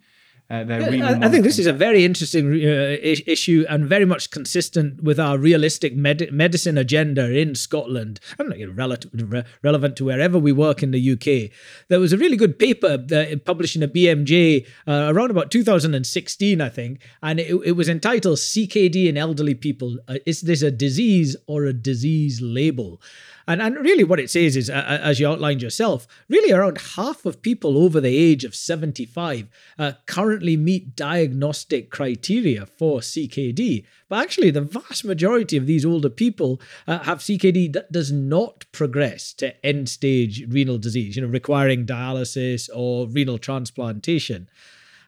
uh, 0.49 0.63
I, 0.69 1.25
I, 1.25 1.29
think 1.29 1.43
this 1.43 1.59
is 1.59 1.67
a 1.67 1.73
very 1.73 2.05
interesting 2.05 2.53
uh, 2.53 2.95
issue 3.01 3.65
and 3.67 3.85
very 3.85 4.05
much 4.05 4.31
consistent 4.31 5.03
with 5.03 5.19
our 5.19 5.37
realistic 5.37 5.93
med- 5.93 6.31
medicine 6.31 6.77
agenda 6.77 7.29
in 7.37 7.53
Scotland 7.53 8.21
and 8.39 8.57
you 8.57 8.67
know, 8.67 8.71
relative, 8.71 9.11
re- 9.13 9.43
relevant 9.61 9.97
to 9.97 10.05
wherever 10.05 10.39
we 10.39 10.53
work 10.53 10.81
in 10.81 10.91
the 10.91 11.11
UK. 11.11 11.51
There 11.89 11.99
was 11.99 12.13
a 12.13 12.17
really 12.17 12.37
good 12.37 12.57
paper 12.57 12.97
uh, 13.13 13.35
published 13.43 13.75
in 13.75 13.83
a 13.83 13.89
BMJ 13.89 14.65
uh, 14.87 15.11
around 15.13 15.31
about 15.31 15.51
2016, 15.51 16.61
I 16.61 16.69
think, 16.69 17.01
and 17.21 17.41
it, 17.41 17.53
it 17.65 17.73
was 17.73 17.89
entitled 17.89 18.37
CKD 18.37 19.07
in 19.07 19.17
Elderly 19.17 19.53
People. 19.53 19.97
Uh, 20.07 20.19
is 20.25 20.41
this 20.41 20.61
a 20.61 20.71
disease 20.71 21.35
or 21.47 21.65
a 21.65 21.73
disease 21.73 22.41
label? 22.41 23.01
And, 23.47 23.61
and 23.61 23.77
really, 23.77 24.03
what 24.03 24.19
it 24.19 24.29
says 24.29 24.57
is, 24.57 24.69
uh, 24.69 24.99
as 25.01 25.19
you 25.19 25.27
outlined 25.27 25.61
yourself, 25.61 26.05
really 26.27 26.51
around 26.51 26.79
half 26.95 27.25
of 27.25 27.41
people 27.41 27.77
over 27.77 28.01
the 28.01 28.17
age 28.17 28.43
of 28.43 28.53
75 28.53 29.47
uh, 29.79 29.93
currently 30.05 30.57
meet 30.57 30.97
diagnostic 30.97 31.89
criteria 31.89 32.65
for 32.65 32.99
CKD. 32.99 33.85
But 34.09 34.23
actually, 34.23 34.51
the 34.51 34.61
vast 34.61 35.05
majority 35.05 35.55
of 35.55 35.65
these 35.65 35.85
older 35.85 36.09
people 36.09 36.61
uh, 36.87 36.99
have 36.99 37.19
CKD 37.19 37.71
that 37.71 37.91
does 37.91 38.11
not 38.11 38.65
progress 38.73 39.31
to 39.33 39.65
end 39.65 39.87
stage 39.87 40.45
renal 40.49 40.77
disease, 40.77 41.15
you 41.15 41.21
know, 41.21 41.29
requiring 41.29 41.85
dialysis 41.85 42.69
or 42.75 43.07
renal 43.07 43.37
transplantation. 43.37 44.49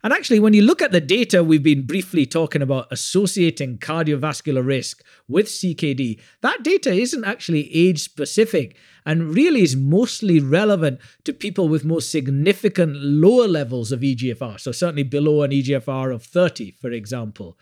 And 0.01 0.13
actually, 0.13 0.39
when 0.39 0.53
you 0.53 0.61
look 0.61 0.81
at 0.81 0.91
the 0.91 1.01
data 1.01 1.43
we've 1.43 1.63
been 1.63 1.85
briefly 1.85 2.25
talking 2.25 2.61
about 2.61 2.87
associating 2.89 3.79
cardiovascular 3.79 4.65
risk 4.65 5.03
with 5.27 5.47
CKD, 5.47 6.21
that 6.41 6.63
data 6.63 6.93
isn't 6.93 7.25
actually 7.25 7.73
age 7.75 7.99
specific 7.99 8.77
and 9.05 9.35
really 9.35 9.61
is 9.61 9.75
mostly 9.75 10.39
relevant 10.39 10.99
to 11.25 11.33
people 11.33 11.67
with 11.67 11.83
more 11.83 12.01
significant 12.01 12.95
lower 12.95 13.47
levels 13.47 13.91
of 13.91 13.99
EGFR. 13.99 14.59
So, 14.59 14.71
certainly 14.71 15.03
below 15.03 15.43
an 15.43 15.51
EGFR 15.51 16.13
of 16.13 16.23
30, 16.23 16.71
for 16.71 16.91
example. 16.91 17.57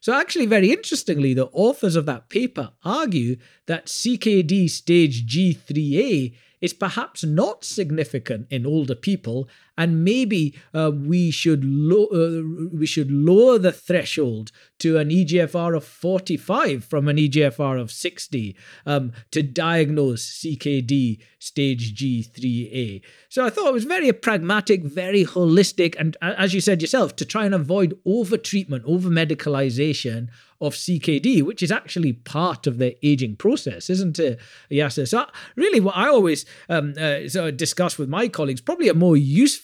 So, 0.00 0.12
actually, 0.12 0.46
very 0.46 0.70
interestingly, 0.70 1.32
the 1.32 1.48
authors 1.52 1.96
of 1.96 2.06
that 2.06 2.28
paper 2.28 2.72
argue 2.84 3.36
that 3.66 3.86
CKD 3.86 4.68
stage 4.68 5.26
G3A 5.26 6.34
is 6.60 6.72
perhaps 6.72 7.24
not 7.24 7.64
significant 7.64 8.46
in 8.50 8.66
older 8.66 8.94
people 8.94 9.48
and 9.78 10.04
maybe 10.04 10.54
uh, 10.74 10.90
we 10.92 11.30
should 11.30 11.64
lo- 11.64 12.08
uh, 12.12 12.42
we 12.76 12.84
should 12.84 13.10
lower 13.10 13.58
the 13.58 13.72
threshold 13.72 14.50
to 14.80 14.98
an 14.98 15.08
EGFR 15.08 15.76
of 15.76 15.84
45 15.84 16.84
from 16.84 17.08
an 17.08 17.16
EGFR 17.16 17.80
of 17.80 17.90
60 17.90 18.56
um, 18.84 19.12
to 19.30 19.42
diagnose 19.42 20.42
CKD 20.42 21.20
stage 21.38 21.94
G3A. 21.94 23.02
So 23.28 23.46
I 23.46 23.50
thought 23.50 23.68
it 23.68 23.72
was 23.72 23.84
very 23.84 24.12
pragmatic, 24.12 24.82
very 24.82 25.24
holistic, 25.24 25.94
and 25.98 26.16
as 26.20 26.52
you 26.52 26.60
said 26.60 26.82
yourself, 26.82 27.14
to 27.16 27.24
try 27.24 27.44
and 27.46 27.54
avoid 27.54 27.96
over 28.04 28.36
treatment, 28.36 28.84
over 28.86 29.08
medicalization 29.08 30.28
of 30.60 30.74
CKD, 30.74 31.42
which 31.42 31.62
is 31.62 31.70
actually 31.70 32.12
part 32.12 32.66
of 32.66 32.78
the 32.78 32.96
aging 33.06 33.36
process, 33.36 33.88
isn't 33.88 34.18
it? 34.18 34.40
Yes. 34.68 34.98
So 35.08 35.26
really, 35.54 35.78
what 35.78 35.96
I 35.96 36.08
always 36.08 36.44
um, 36.68 36.94
uh, 36.98 37.50
discuss 37.52 37.96
with 37.96 38.08
my 38.08 38.28
colleagues, 38.28 38.60
probably 38.60 38.88
a 38.88 38.94
more 38.94 39.16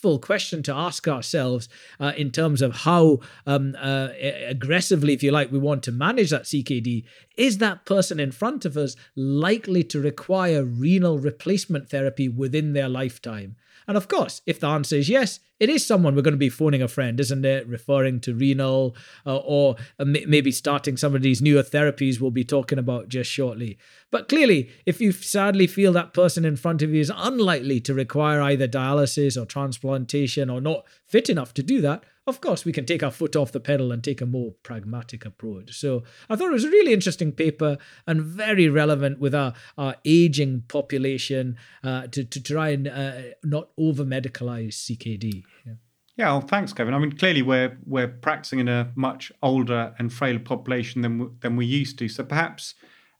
useful 0.04 0.18
question 0.18 0.62
to 0.62 0.74
ask 0.74 1.08
ourselves 1.08 1.66
uh, 1.98 2.12
in 2.14 2.30
terms 2.30 2.60
of 2.60 2.76
how 2.84 3.20
um, 3.46 3.74
uh, 3.80 4.08
aggressively, 4.46 5.14
if 5.14 5.22
you 5.22 5.32
like, 5.32 5.50
we 5.50 5.58
want 5.58 5.82
to 5.82 5.90
manage 5.90 6.28
that 6.28 6.42
CKD. 6.42 7.04
Is 7.38 7.56
that 7.58 7.86
person 7.86 8.20
in 8.20 8.30
front 8.30 8.66
of 8.66 8.76
us 8.76 8.96
likely 9.16 9.82
to 9.84 9.98
require 9.98 10.62
renal 10.62 11.18
replacement 11.18 11.88
therapy 11.88 12.28
within 12.28 12.74
their 12.74 12.88
lifetime? 12.88 13.56
And 13.86 13.96
of 13.96 14.08
course, 14.08 14.42
if 14.46 14.60
the 14.60 14.66
answer 14.66 14.96
is 14.96 15.08
yes, 15.08 15.40
it 15.60 15.68
is 15.68 15.86
someone 15.86 16.14
we're 16.14 16.22
going 16.22 16.32
to 16.32 16.38
be 16.38 16.48
phoning 16.48 16.82
a 16.82 16.88
friend, 16.88 17.20
isn't 17.20 17.44
it? 17.44 17.66
Referring 17.68 18.20
to 18.20 18.34
renal 18.34 18.96
uh, 19.24 19.36
or 19.36 19.76
uh, 19.98 20.04
maybe 20.04 20.50
starting 20.50 20.96
some 20.96 21.14
of 21.14 21.22
these 21.22 21.40
newer 21.40 21.62
therapies 21.62 22.20
we'll 22.20 22.30
be 22.30 22.44
talking 22.44 22.78
about 22.78 23.08
just 23.08 23.30
shortly. 23.30 23.78
But 24.10 24.28
clearly, 24.28 24.70
if 24.84 25.00
you 25.00 25.12
sadly 25.12 25.66
feel 25.66 25.92
that 25.92 26.12
person 26.12 26.44
in 26.44 26.56
front 26.56 26.82
of 26.82 26.90
you 26.90 27.00
is 27.00 27.12
unlikely 27.14 27.80
to 27.80 27.94
require 27.94 28.40
either 28.42 28.66
dialysis 28.66 29.40
or 29.40 29.46
transplantation 29.46 30.50
or 30.50 30.60
not 30.60 30.84
fit 31.06 31.30
enough 31.30 31.54
to 31.54 31.62
do 31.62 31.80
that, 31.82 32.04
of 32.26 32.40
course, 32.40 32.64
we 32.64 32.72
can 32.72 32.86
take 32.86 33.02
our 33.02 33.10
foot 33.10 33.36
off 33.36 33.52
the 33.52 33.60
pedal 33.60 33.92
and 33.92 34.02
take 34.02 34.20
a 34.20 34.26
more 34.26 34.52
pragmatic 34.62 35.26
approach. 35.26 35.72
So 35.72 36.04
I 36.30 36.36
thought 36.36 36.48
it 36.48 36.54
was 36.54 36.64
a 36.64 36.70
really 36.70 36.92
interesting 36.92 37.32
paper 37.32 37.76
and 38.06 38.22
very 38.22 38.68
relevant 38.68 39.18
with 39.18 39.34
our, 39.34 39.52
our 39.76 39.96
aging 40.04 40.62
population 40.68 41.56
uh, 41.82 42.06
to, 42.08 42.24
to 42.24 42.42
try 42.42 42.70
and 42.70 42.88
uh, 42.88 43.12
not 43.42 43.68
over 43.76 44.04
medicalize 44.04 44.74
CKD. 44.74 45.42
Yeah. 45.66 45.74
Yeah, 46.16 46.30
well, 46.30 46.42
thanks, 46.42 46.72
Kevin. 46.72 46.94
I 46.94 46.98
mean, 46.98 47.10
clearly 47.10 47.42
we're 47.42 47.76
we're 47.86 48.06
practicing 48.06 48.60
in 48.60 48.68
a 48.68 48.92
much 48.94 49.32
older 49.42 49.96
and 49.98 50.12
frailer 50.12 50.38
population 50.38 51.02
than 51.02 51.36
than 51.40 51.56
we 51.56 51.66
used 51.66 51.98
to. 51.98 52.08
So 52.08 52.22
perhaps, 52.22 52.74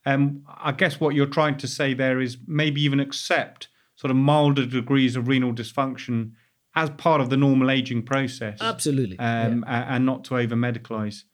um, 0.07 0.45
I 0.47 0.71
guess 0.71 1.01
what 1.01 1.17
you're 1.17 1.27
trying 1.27 1.57
to 1.57 1.67
say 1.67 1.93
there 1.93 2.21
is 2.21 2.39
maybe 2.47 2.81
even 2.83 3.01
accept 3.01 3.67
sort 3.97 4.13
of 4.13 4.17
milder 4.17 4.65
degrees 4.65 5.17
of 5.17 5.27
renal 5.27 5.53
dysfunction 5.53 6.35
as 6.77 6.91
part 6.91 7.21
of 7.21 7.31
the 7.31 7.37
normal 7.37 7.71
aging 7.71 8.03
process. 8.03 8.59
Absolutely, 8.61 9.19
um, 9.19 9.65
yeah. 9.67 9.95
and 9.95 10.07
not 10.07 10.25
to 10.25 10.37
over 10.37 10.55
medicalize. 10.55 11.25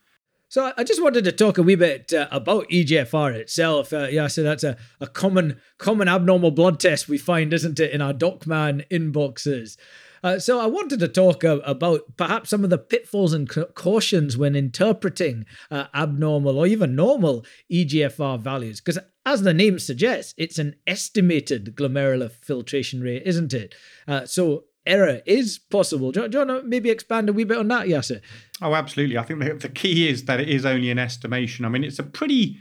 So 0.50 0.72
I 0.76 0.82
just 0.82 1.00
wanted 1.00 1.22
to 1.24 1.32
talk 1.32 1.58
a 1.58 1.62
wee 1.62 1.76
bit 1.76 2.12
uh, 2.12 2.26
about 2.32 2.68
EGFR 2.70 3.34
itself. 3.34 3.92
Uh, 3.92 4.08
yeah, 4.10 4.26
so 4.26 4.42
that's 4.42 4.64
a, 4.64 4.76
a 5.00 5.06
common 5.06 5.60
common 5.78 6.08
abnormal 6.08 6.50
blood 6.50 6.80
test 6.80 7.08
we 7.08 7.18
find, 7.18 7.52
isn't 7.52 7.78
it, 7.78 7.92
in 7.92 8.02
our 8.02 8.12
DocMan 8.12 8.84
inboxes. 8.88 9.76
Uh, 10.22 10.38
so 10.38 10.60
I 10.60 10.66
wanted 10.66 10.98
to 11.00 11.08
talk 11.08 11.44
uh, 11.44 11.60
about 11.64 12.16
perhaps 12.16 12.50
some 12.50 12.64
of 12.64 12.70
the 12.70 12.78
pitfalls 12.78 13.32
and 13.32 13.48
cautions 13.74 14.36
when 14.36 14.56
interpreting 14.56 15.46
uh, 15.70 15.86
abnormal 15.94 16.58
or 16.58 16.66
even 16.66 16.96
normal 16.96 17.44
EGFR 17.72 18.40
values, 18.40 18.80
because 18.80 18.98
as 19.24 19.42
the 19.42 19.54
name 19.54 19.78
suggests, 19.78 20.34
it's 20.36 20.58
an 20.58 20.74
estimated 20.86 21.76
glomerular 21.76 22.30
filtration 22.30 23.00
rate, 23.02 23.22
isn't 23.24 23.54
it? 23.54 23.74
Uh, 24.08 24.26
so 24.26 24.64
error 24.86 25.20
is 25.26 25.58
possible. 25.58 26.12
Do, 26.12 26.28
do, 26.28 26.38
you 26.38 26.46
want 26.46 26.62
to 26.62 26.68
maybe 26.68 26.90
expand 26.90 27.28
a 27.28 27.32
wee 27.32 27.44
bit 27.44 27.58
on 27.58 27.68
that, 27.68 27.86
Yassir? 27.86 28.20
Oh, 28.62 28.74
absolutely. 28.74 29.18
I 29.18 29.22
think 29.22 29.40
the, 29.40 29.54
the 29.54 29.68
key 29.68 30.08
is 30.08 30.24
that 30.24 30.40
it 30.40 30.48
is 30.48 30.64
only 30.64 30.90
an 30.90 30.98
estimation. 30.98 31.64
I 31.64 31.68
mean, 31.68 31.84
it's 31.84 31.98
a 31.98 32.04
pretty 32.04 32.58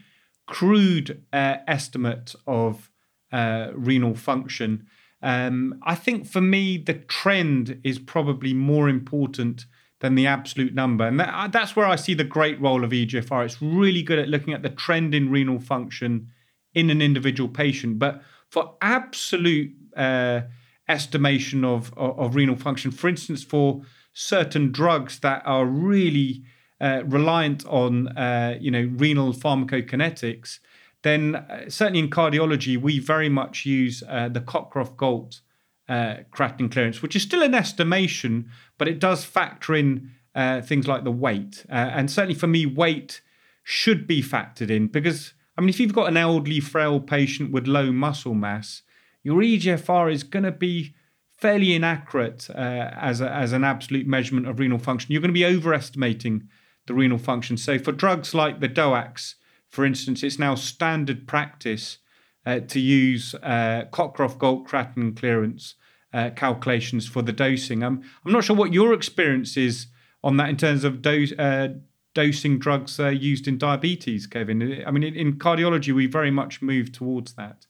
crude 0.47 1.23
uh, 1.31 1.57
estimate 1.67 2.35
of 2.47 2.89
uh, 3.31 3.69
renal 3.73 4.15
function. 4.15 4.87
Um, 5.21 5.79
I 5.83 5.95
think 5.95 6.27
for 6.27 6.41
me, 6.41 6.77
the 6.77 6.93
trend 6.93 7.79
is 7.83 7.99
probably 7.99 8.53
more 8.53 8.89
important 8.89 9.65
than 9.99 10.15
the 10.15 10.27
absolute 10.27 10.73
number. 10.73 11.05
And 11.05 11.19
that, 11.19 11.33
uh, 11.33 11.47
that's 11.47 11.75
where 11.75 11.85
I 11.85 11.97
see 11.97 12.13
the 12.13 12.23
great 12.23 12.59
role 12.61 12.83
of 12.83 12.91
EGFR. 12.91 13.45
It's 13.45 13.61
really 13.61 14.01
good 14.01 14.19
at 14.19 14.29
looking 14.29 14.53
at 14.53 14.63
the 14.63 14.69
trend 14.69 15.13
in 15.13 15.29
renal 15.29 15.59
function 15.59 16.29
in 16.73 16.89
an 16.89 17.01
individual 17.01 17.49
patient. 17.49 17.99
But 17.99 18.21
for 18.49 18.75
absolute 18.81 19.71
uh, 19.95 20.41
estimation 20.89 21.63
of, 21.63 21.93
of, 21.95 22.19
of, 22.19 22.35
renal 22.35 22.55
function, 22.55 22.91
for 22.91 23.07
instance, 23.07 23.43
for 23.43 23.81
certain 24.11 24.71
drugs 24.71 25.19
that 25.19 25.41
are 25.45 25.65
really 25.65 26.43
uh, 26.81 27.03
reliant 27.05 27.65
on 27.67 28.07
uh, 28.17 28.57
you 28.59 28.71
know 28.71 28.89
renal 28.95 29.33
pharmacokinetics, 29.33 30.59
then 31.03 31.35
uh, 31.35 31.69
certainly 31.69 31.99
in 31.99 32.09
cardiology, 32.09 32.77
we 32.77 32.99
very 32.99 33.29
much 33.29 33.65
use 33.65 34.03
uh, 34.09 34.27
the 34.29 34.41
Cockcroft 34.41 34.97
Gault 34.97 35.41
uh, 35.87 36.17
creatinine 36.31 36.71
clearance, 36.71 37.01
which 37.01 37.15
is 37.15 37.21
still 37.21 37.41
an 37.41 37.53
estimation, 37.53 38.49
but 38.77 38.87
it 38.87 38.99
does 38.99 39.23
factor 39.23 39.75
in 39.75 40.11
uh, 40.35 40.61
things 40.61 40.87
like 40.87 41.03
the 41.03 41.11
weight. 41.11 41.65
And 41.69 42.11
certainly 42.11 42.35
for 42.35 42.47
me, 42.47 42.65
weight 42.65 43.21
should 43.63 44.07
be 44.07 44.21
factored 44.21 44.69
in 44.69 44.87
because, 44.87 45.33
I 45.57 45.61
mean, 45.61 45.69
if 45.69 45.79
you've 45.79 45.93
got 45.93 46.07
an 46.07 46.17
elderly, 46.17 46.59
frail 46.59 46.99
patient 46.99 47.51
with 47.51 47.67
low 47.67 47.91
muscle 47.91 48.33
mass, 48.33 48.83
your 49.23 49.41
EGFR 49.41 50.11
is 50.11 50.23
going 50.23 50.43
to 50.43 50.51
be 50.51 50.95
fairly 51.37 51.73
inaccurate 51.73 52.49
uh, 52.49 52.91
as, 52.99 53.21
a, 53.21 53.31
as 53.31 53.53
an 53.53 53.63
absolute 53.63 54.05
measurement 54.05 54.47
of 54.47 54.59
renal 54.59 54.77
function. 54.77 55.11
You're 55.11 55.21
going 55.21 55.29
to 55.29 55.33
be 55.33 55.45
overestimating 55.45 56.47
the 56.87 56.93
renal 56.93 57.17
function. 57.17 57.55
So 57.57 57.79
for 57.79 57.91
drugs 57.91 58.33
like 58.33 58.59
the 58.59 58.69
DOACs, 58.69 59.35
for 59.69 59.85
instance, 59.85 60.23
it's 60.23 60.39
now 60.39 60.55
standard 60.55 61.27
practice 61.27 61.99
uh, 62.45 62.59
to 62.61 62.79
use 62.79 63.35
uh, 63.35 63.85
Cockcroft 63.91 64.39
Gault 64.39 64.67
creatinine 64.67 65.15
clearance 65.15 65.75
uh, 66.13 66.31
calculations 66.35 67.07
for 67.07 67.21
the 67.21 67.31
dosing. 67.31 67.83
I'm, 67.83 68.03
I'm 68.25 68.31
not 68.31 68.43
sure 68.43 68.55
what 68.55 68.73
your 68.73 68.93
experience 68.93 69.55
is 69.55 69.87
on 70.23 70.37
that 70.37 70.49
in 70.49 70.57
terms 70.57 70.83
of 70.83 71.01
dose, 71.01 71.31
uh, 71.33 71.75
dosing 72.13 72.59
drugs 72.59 72.99
uh, 72.99 73.09
used 73.09 73.47
in 73.47 73.57
diabetes, 73.57 74.27
Kevin. 74.27 74.83
I 74.85 74.91
mean, 74.91 75.03
in, 75.03 75.15
in 75.15 75.33
cardiology, 75.33 75.93
we 75.93 76.07
very 76.07 76.31
much 76.31 76.61
move 76.61 76.91
towards 76.91 77.33
that. 77.33 77.67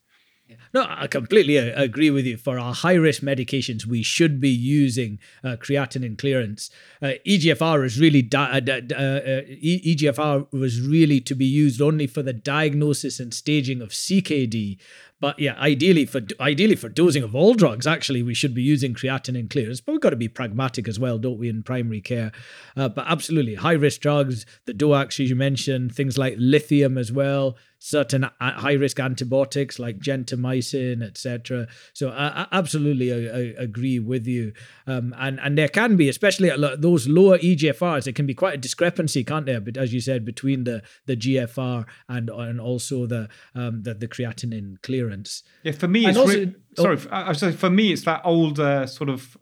No, 0.72 0.86
I 0.88 1.06
completely 1.06 1.58
uh, 1.58 1.82
agree 1.82 2.10
with 2.10 2.26
you. 2.26 2.36
For 2.36 2.58
our 2.58 2.74
high 2.74 2.94
risk 2.94 3.22
medications, 3.22 3.86
we 3.86 4.02
should 4.02 4.40
be 4.40 4.50
using 4.50 5.18
uh, 5.42 5.56
creatinine 5.56 6.18
clearance. 6.18 6.70
Uh, 7.02 7.12
EGFR 7.26 7.84
is 7.84 7.98
really 7.98 8.22
di- 8.22 8.38
uh, 8.38 8.94
uh, 8.94 9.42
EGFR 9.42 10.52
was 10.52 10.80
really 10.80 11.20
to 11.20 11.34
be 11.34 11.46
used 11.46 11.80
only 11.80 12.06
for 12.06 12.22
the 12.22 12.32
diagnosis 12.32 13.20
and 13.20 13.34
staging 13.34 13.80
of 13.82 13.90
CKD, 13.90 14.78
but 15.20 15.38
yeah, 15.38 15.54
ideally 15.58 16.06
for 16.06 16.22
ideally 16.40 16.76
for 16.76 16.88
dosing 16.88 17.22
of 17.22 17.34
all 17.34 17.54
drugs, 17.54 17.86
actually 17.86 18.22
we 18.22 18.32
should 18.32 18.54
be 18.54 18.62
using 18.62 18.94
creatinine 18.94 19.50
clearance. 19.50 19.80
But 19.80 19.92
we've 19.92 20.00
got 20.00 20.10
to 20.10 20.16
be 20.16 20.28
pragmatic 20.28 20.88
as 20.88 20.98
well, 20.98 21.18
don't 21.18 21.38
we, 21.38 21.48
in 21.48 21.62
primary 21.62 22.00
care? 22.00 22.32
Uh, 22.74 22.88
but 22.88 23.04
absolutely, 23.06 23.56
high 23.56 23.74
risk 23.74 24.00
drugs, 24.00 24.46
the 24.64 24.72
DOACs, 24.72 25.20
as 25.20 25.30
you 25.30 25.36
mentioned, 25.36 25.94
things 25.94 26.16
like 26.16 26.34
lithium 26.38 26.96
as 26.96 27.12
well, 27.12 27.56
certain 27.80 28.26
high 28.40 28.74
risk 28.74 29.00
antibiotics 29.00 29.78
like 29.78 29.98
gentamicin, 29.98 31.02
etc. 31.02 31.66
So 31.94 32.10
I, 32.10 32.42
I 32.42 32.46
absolutely 32.52 33.10
I, 33.10 33.16
I 33.16 33.62
agree 33.62 33.98
with 33.98 34.26
you. 34.26 34.52
Um, 34.86 35.14
and 35.18 35.40
and 35.40 35.56
there 35.56 35.68
can 35.68 35.96
be, 35.96 36.08
especially 36.08 36.50
at 36.50 36.80
those 36.80 37.08
lower 37.08 37.38
EGFRs, 37.38 38.04
there 38.04 38.12
can 38.12 38.26
be 38.26 38.34
quite 38.34 38.54
a 38.54 38.58
discrepancy, 38.58 39.24
can't 39.24 39.46
there? 39.46 39.60
But 39.60 39.78
as 39.78 39.92
you 39.92 40.00
said, 40.00 40.24
between 40.24 40.64
the 40.64 40.82
the 41.06 41.16
GFR 41.16 41.86
and 42.08 42.28
and 42.28 42.60
also 42.60 43.06
the 43.06 43.28
um, 43.54 43.82
the, 43.82 43.94
the 43.94 44.06
creatinine 44.06 44.80
clearance. 44.82 45.42
Yeah, 45.62 45.72
for 45.72 45.88
me, 45.88 46.06
it's 46.06 46.18
also, 46.18 46.38
re- 46.38 46.54
oh, 46.78 46.82
sorry. 46.82 46.96
Was 46.96 47.38
saying 47.38 47.54
for 47.54 47.70
me, 47.70 47.92
it's 47.92 48.04
that 48.04 48.20
older 48.24 48.86
sort 48.86 49.08
of 49.08 49.38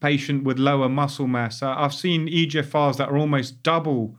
patient 0.00 0.44
with 0.44 0.58
lower 0.58 0.88
muscle 0.88 1.26
mass. 1.26 1.60
I've 1.60 1.94
seen 1.94 2.28
EGFRs 2.28 2.98
that 2.98 3.08
are 3.08 3.18
almost 3.18 3.64
double 3.64 4.16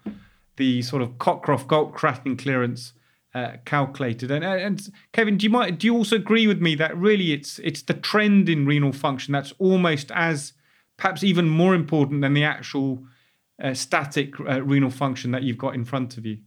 the 0.57 0.81
sort 0.81 1.01
of 1.01 1.11
Cockcroft 1.19 1.67
Gault 1.67 1.93
creatinine 1.93 2.37
clearance 2.37 2.93
uh, 3.35 3.57
calculated. 3.65 4.31
And, 4.31 4.43
and 4.43 4.89
Kevin, 5.11 5.37
do 5.37 5.43
you 5.43 5.49
might 5.49 5.77
do 5.77 5.87
you 5.87 5.95
also 5.95 6.15
agree 6.15 6.47
with 6.47 6.61
me 6.61 6.73
that 6.75 6.97
really 6.97 7.33
it's 7.33 7.59
it's 7.59 7.81
the 7.81 7.93
trend 7.93 8.47
in 8.47 8.65
renal 8.65 8.93
function 8.93 9.33
that's 9.33 9.53
almost 9.59 10.09
as 10.15 10.53
perhaps 10.97 11.23
even 11.23 11.49
more 11.49 11.75
important 11.75 12.21
than 12.21 12.33
the 12.33 12.45
actual 12.45 13.03
uh, 13.61 13.73
static 13.73 14.39
uh, 14.39 14.63
renal 14.63 14.89
function 14.89 15.31
that 15.31 15.43
you've 15.43 15.57
got 15.57 15.75
in 15.75 15.83
front 15.83 16.17
of 16.17 16.25
you? 16.25 16.37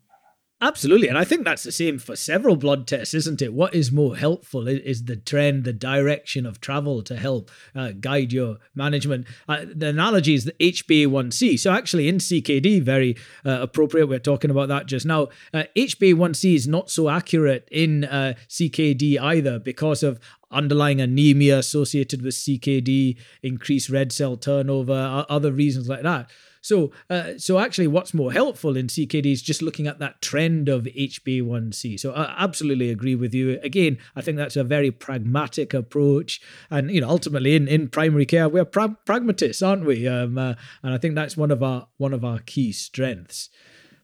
Absolutely. 0.60 1.06
And 1.06 1.16
I 1.16 1.22
think 1.22 1.44
that's 1.44 1.62
the 1.62 1.70
same 1.70 2.00
for 2.00 2.16
several 2.16 2.56
blood 2.56 2.88
tests, 2.88 3.14
isn't 3.14 3.40
it? 3.40 3.54
What 3.54 3.76
is 3.76 3.92
more 3.92 4.16
helpful 4.16 4.66
is 4.66 5.04
the 5.04 5.14
trend, 5.14 5.62
the 5.62 5.72
direction 5.72 6.46
of 6.46 6.60
travel 6.60 7.00
to 7.02 7.16
help 7.16 7.48
uh, 7.76 7.92
guide 7.92 8.32
your 8.32 8.56
management. 8.74 9.28
Uh, 9.48 9.66
the 9.72 9.86
analogy 9.86 10.34
is 10.34 10.46
the 10.46 10.52
HbA1c. 10.54 11.60
So, 11.60 11.70
actually, 11.70 12.08
in 12.08 12.18
CKD, 12.18 12.82
very 12.82 13.16
uh, 13.46 13.58
appropriate. 13.60 14.08
We're 14.08 14.18
talking 14.18 14.50
about 14.50 14.66
that 14.68 14.86
just 14.86 15.06
now. 15.06 15.28
HbA1c 15.54 16.52
uh, 16.52 16.54
is 16.56 16.66
not 16.66 16.90
so 16.90 17.08
accurate 17.08 17.68
in 17.70 18.04
uh, 18.04 18.34
CKD 18.48 19.20
either 19.20 19.60
because 19.60 20.02
of 20.02 20.18
underlying 20.50 21.00
anemia 21.00 21.58
associated 21.58 22.22
with 22.22 22.34
CKD, 22.34 23.16
increased 23.42 23.90
red 23.90 24.10
cell 24.10 24.36
turnover, 24.36 25.24
other 25.28 25.52
reasons 25.52 25.88
like 25.88 26.02
that. 26.02 26.28
So, 26.60 26.92
uh, 27.08 27.32
so 27.38 27.58
actually, 27.58 27.86
what's 27.86 28.14
more 28.14 28.32
helpful 28.32 28.76
in 28.76 28.86
CKD 28.86 29.26
is 29.32 29.42
just 29.42 29.62
looking 29.62 29.86
at 29.86 29.98
that 29.98 30.20
trend 30.20 30.68
of 30.68 30.84
HbA1c. 30.84 31.98
So, 31.98 32.12
I 32.12 32.34
absolutely 32.38 32.90
agree 32.90 33.14
with 33.14 33.34
you. 33.34 33.58
Again, 33.62 33.98
I 34.16 34.20
think 34.20 34.36
that's 34.36 34.56
a 34.56 34.64
very 34.64 34.90
pragmatic 34.90 35.74
approach, 35.74 36.40
and 36.70 36.90
you 36.90 37.00
know, 37.00 37.08
ultimately, 37.08 37.54
in, 37.54 37.68
in 37.68 37.88
primary 37.88 38.26
care, 38.26 38.48
we're 38.48 38.64
pra- 38.64 38.96
pragmatists, 39.04 39.62
aren't 39.62 39.84
we? 39.84 40.06
Um, 40.06 40.38
uh, 40.38 40.54
and 40.82 40.94
I 40.94 40.98
think 40.98 41.14
that's 41.14 41.36
one 41.36 41.50
of 41.50 41.62
our 41.62 41.88
one 41.96 42.12
of 42.12 42.24
our 42.24 42.38
key 42.40 42.72
strengths. 42.72 43.50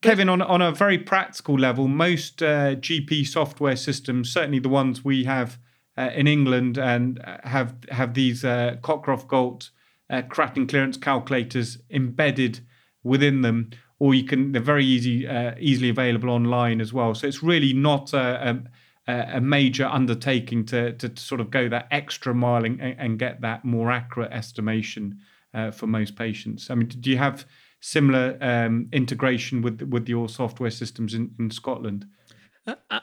Kevin, 0.04 0.28
on 0.28 0.42
on 0.42 0.60
a 0.60 0.70
very 0.70 0.98
practical 0.98 1.58
level, 1.58 1.88
most 1.88 2.42
uh, 2.42 2.74
GP 2.74 3.26
software 3.26 3.76
systems, 3.76 4.30
certainly 4.30 4.58
the 4.58 4.68
ones 4.68 5.02
we 5.02 5.24
have 5.24 5.58
uh, 5.96 6.10
in 6.14 6.26
England, 6.26 6.76
and 6.76 7.20
uh, 7.24 7.38
have 7.44 7.74
have 7.90 8.12
these 8.12 8.44
uh, 8.44 8.76
Cockcroft 8.82 9.28
Gault 9.28 9.70
uh, 10.10 10.22
clearance 10.66 10.96
calculators 10.96 11.78
embedded 11.90 12.60
within 13.02 13.42
them, 13.42 13.70
or 13.98 14.14
you 14.14 14.24
can 14.24 14.52
they're 14.52 14.62
very 14.62 14.84
easy 14.84 15.26
uh, 15.26 15.54
easily 15.58 15.90
available 15.90 16.30
online 16.30 16.80
as 16.80 16.92
well. 16.92 17.14
So 17.14 17.26
it's 17.26 17.42
really 17.42 17.72
not 17.72 18.12
a, 18.12 18.62
a, 19.06 19.14
a 19.34 19.40
major 19.40 19.86
undertaking 19.86 20.66
to, 20.66 20.92
to, 20.92 21.08
to 21.08 21.22
sort 21.22 21.40
of 21.40 21.50
go 21.50 21.68
that 21.68 21.86
extra 21.90 22.34
mile 22.34 22.64
and, 22.64 22.80
and 22.80 23.18
get 23.18 23.40
that 23.40 23.64
more 23.64 23.90
accurate 23.90 24.32
estimation 24.32 25.20
uh, 25.52 25.70
for 25.70 25.86
most 25.86 26.16
patients. 26.16 26.70
I 26.70 26.74
mean, 26.74 26.88
do 26.88 27.10
you 27.10 27.18
have 27.18 27.46
similar 27.80 28.38
um, 28.40 28.88
integration 28.92 29.62
with 29.62 29.82
with 29.82 30.08
your 30.08 30.28
software 30.28 30.70
systems 30.70 31.14
in, 31.14 31.34
in 31.38 31.50
Scotland? 31.50 32.06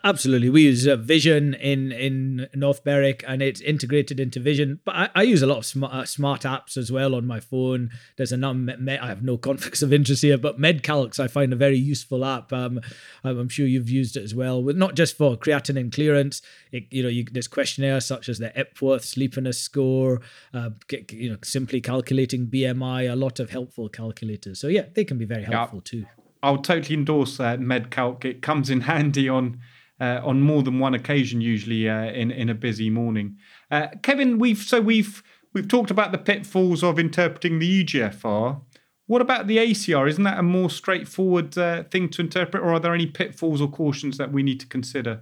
Absolutely, 0.04 0.50
we 0.50 0.64
use 0.64 0.88
uh, 0.88 0.96
Vision 0.96 1.54
in 1.54 1.92
in 1.92 2.48
North 2.56 2.84
Berwick, 2.84 3.24
and 3.28 3.44
it's 3.44 3.62
integrated 3.62 4.20
into 4.20 4.40
Vision. 4.40 4.80
But 4.84 4.96
I, 4.96 5.10
I 5.14 5.22
use 5.22 5.44
a 5.44 5.48
lot 5.48 5.60
of 5.60 5.66
smart, 5.68 5.94
uh, 5.94 6.06
smart 6.06 6.42
apps 6.42 6.78
as 6.78 6.92
well 6.92 7.14
on 7.14 7.28
my 7.28 7.40
phone. 7.40 7.92
There's 8.18 8.32
a 8.32 8.38
number. 8.38 8.76
I 8.88 9.08
have 9.08 9.22
no 9.22 9.38
conflicts 9.50 9.84
of 9.84 9.94
interest 9.94 10.24
here, 10.24 10.40
but 10.40 10.60
MedCalcs 10.60 11.20
I 11.20 11.28
find 11.28 11.54
a 11.54 11.56
very 11.56 11.78
useful 11.78 12.26
app. 12.26 12.52
Um, 12.52 12.82
I'm 13.24 13.50
sure 13.50 13.68
you've 13.68 13.90
used 13.90 14.18
it 14.18 14.24
as 14.24 14.34
well, 14.34 14.64
with 14.64 14.78
not 14.78 14.96
just 14.96 15.16
for 15.16 15.38
creatinine 15.38 15.94
clearance. 15.94 16.42
It, 16.72 16.86
you 16.90 17.04
know, 17.04 17.10
you, 17.10 17.26
there's 17.32 17.48
questionnaires 17.48 18.06
such 18.06 18.30
as 18.30 18.40
the 18.40 18.58
Epworth 18.58 19.06
Sleepiness 19.06 19.60
Score. 19.60 20.22
Uh, 20.56 20.72
you 21.12 21.30
know, 21.30 21.38
simply 21.44 21.82
calculating 21.82 22.48
BMI. 22.48 23.12
A 23.12 23.16
lot 23.16 23.40
of 23.40 23.52
helpful 23.52 23.90
calculators. 23.90 24.60
So 24.60 24.70
yeah, 24.70 24.86
they 24.96 25.06
can 25.06 25.20
be 25.20 25.26
very 25.26 25.44
helpful 25.44 25.84
yeah. 25.86 26.02
too. 26.02 26.21
I'll 26.44 26.58
totally 26.58 26.96
endorse 26.96 27.40
uh, 27.40 27.58
MedCalc. 27.58 28.26
It 28.26 28.42
comes 28.42 28.70
in 28.70 28.82
handy 28.92 29.30
on 29.30 29.60
uh, 30.00 30.20
on 30.24 30.42
more 30.42 30.64
than 30.64 30.80
one 30.80 30.96
occasion, 30.96 31.42
usually 31.42 31.88
uh, 31.88 32.06
in 32.06 32.32
in 32.32 32.50
a 32.50 32.56
busy 32.56 32.90
morning. 32.90 33.38
Uh, 33.70 33.88
Kevin, 34.02 34.40
we've 34.40 34.58
so 34.58 34.82
we've 34.82 35.24
we've 35.54 35.68
talked 35.68 35.92
about 35.92 36.12
the 36.12 36.18
pitfalls 36.18 36.84
of 36.84 36.98
interpreting 36.98 37.60
the 37.60 37.84
EGFR. 37.84 38.62
What 39.08 39.22
about 39.22 39.48
the 39.48 39.58
ACR? 39.58 40.08
Isn't 40.08 40.24
that 40.24 40.40
a 40.40 40.44
more 40.44 40.70
straightforward 40.70 41.58
uh, 41.58 41.84
thing 41.84 42.10
to 42.10 42.22
interpret, 42.22 42.64
or 42.64 42.74
are 42.74 42.80
there 42.80 42.94
any 42.94 43.08
pitfalls 43.08 43.62
or 43.62 43.70
cautions 43.70 44.18
that 44.18 44.32
we 44.32 44.42
need 44.42 44.60
to 44.62 44.68
consider? 44.68 45.22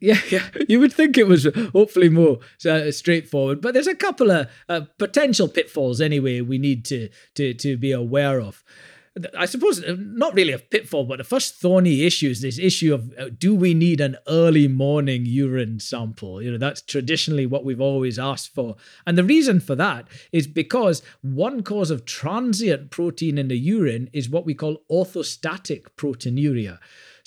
Yeah, 0.00 0.20
yeah. 0.30 0.48
You 0.68 0.80
would 0.80 0.92
think 0.92 1.18
it 1.18 1.26
was 1.26 1.46
hopefully 1.72 2.08
more 2.08 2.38
uh, 2.64 2.90
straightforward, 2.90 3.60
but 3.60 3.74
there's 3.74 3.86
a 3.86 3.94
couple 3.94 4.30
of 4.30 4.48
uh, 4.68 4.82
potential 4.98 5.48
pitfalls 5.48 6.00
anyway 6.00 6.40
we 6.40 6.58
need 6.58 6.84
to 6.86 7.08
to 7.34 7.54
to 7.54 7.76
be 7.76 7.92
aware 7.92 8.40
of. 8.40 8.62
I 9.36 9.46
suppose 9.46 9.82
uh, 9.82 9.96
not 9.98 10.34
really 10.34 10.52
a 10.52 10.58
pitfall, 10.58 11.04
but 11.04 11.18
the 11.18 11.24
first 11.24 11.56
thorny 11.56 12.04
issue 12.04 12.28
is 12.28 12.40
this 12.40 12.58
issue 12.58 12.94
of 12.94 13.12
uh, 13.18 13.30
do 13.36 13.54
we 13.54 13.74
need 13.74 14.00
an 14.00 14.16
early 14.26 14.68
morning 14.68 15.24
urine 15.26 15.80
sample? 15.80 16.42
You 16.42 16.52
know, 16.52 16.58
that's 16.58 16.82
traditionally 16.82 17.46
what 17.46 17.64
we've 17.64 17.80
always 17.80 18.18
asked 18.18 18.54
for. 18.54 18.76
And 19.06 19.16
the 19.16 19.24
reason 19.24 19.60
for 19.60 19.74
that 19.76 20.08
is 20.32 20.46
because 20.46 21.02
one 21.22 21.62
cause 21.62 21.90
of 21.90 22.04
transient 22.04 22.90
protein 22.90 23.38
in 23.38 23.48
the 23.48 23.58
urine 23.58 24.10
is 24.12 24.28
what 24.28 24.44
we 24.44 24.54
call 24.54 24.82
orthostatic 24.90 25.86
proteinuria. 25.96 26.78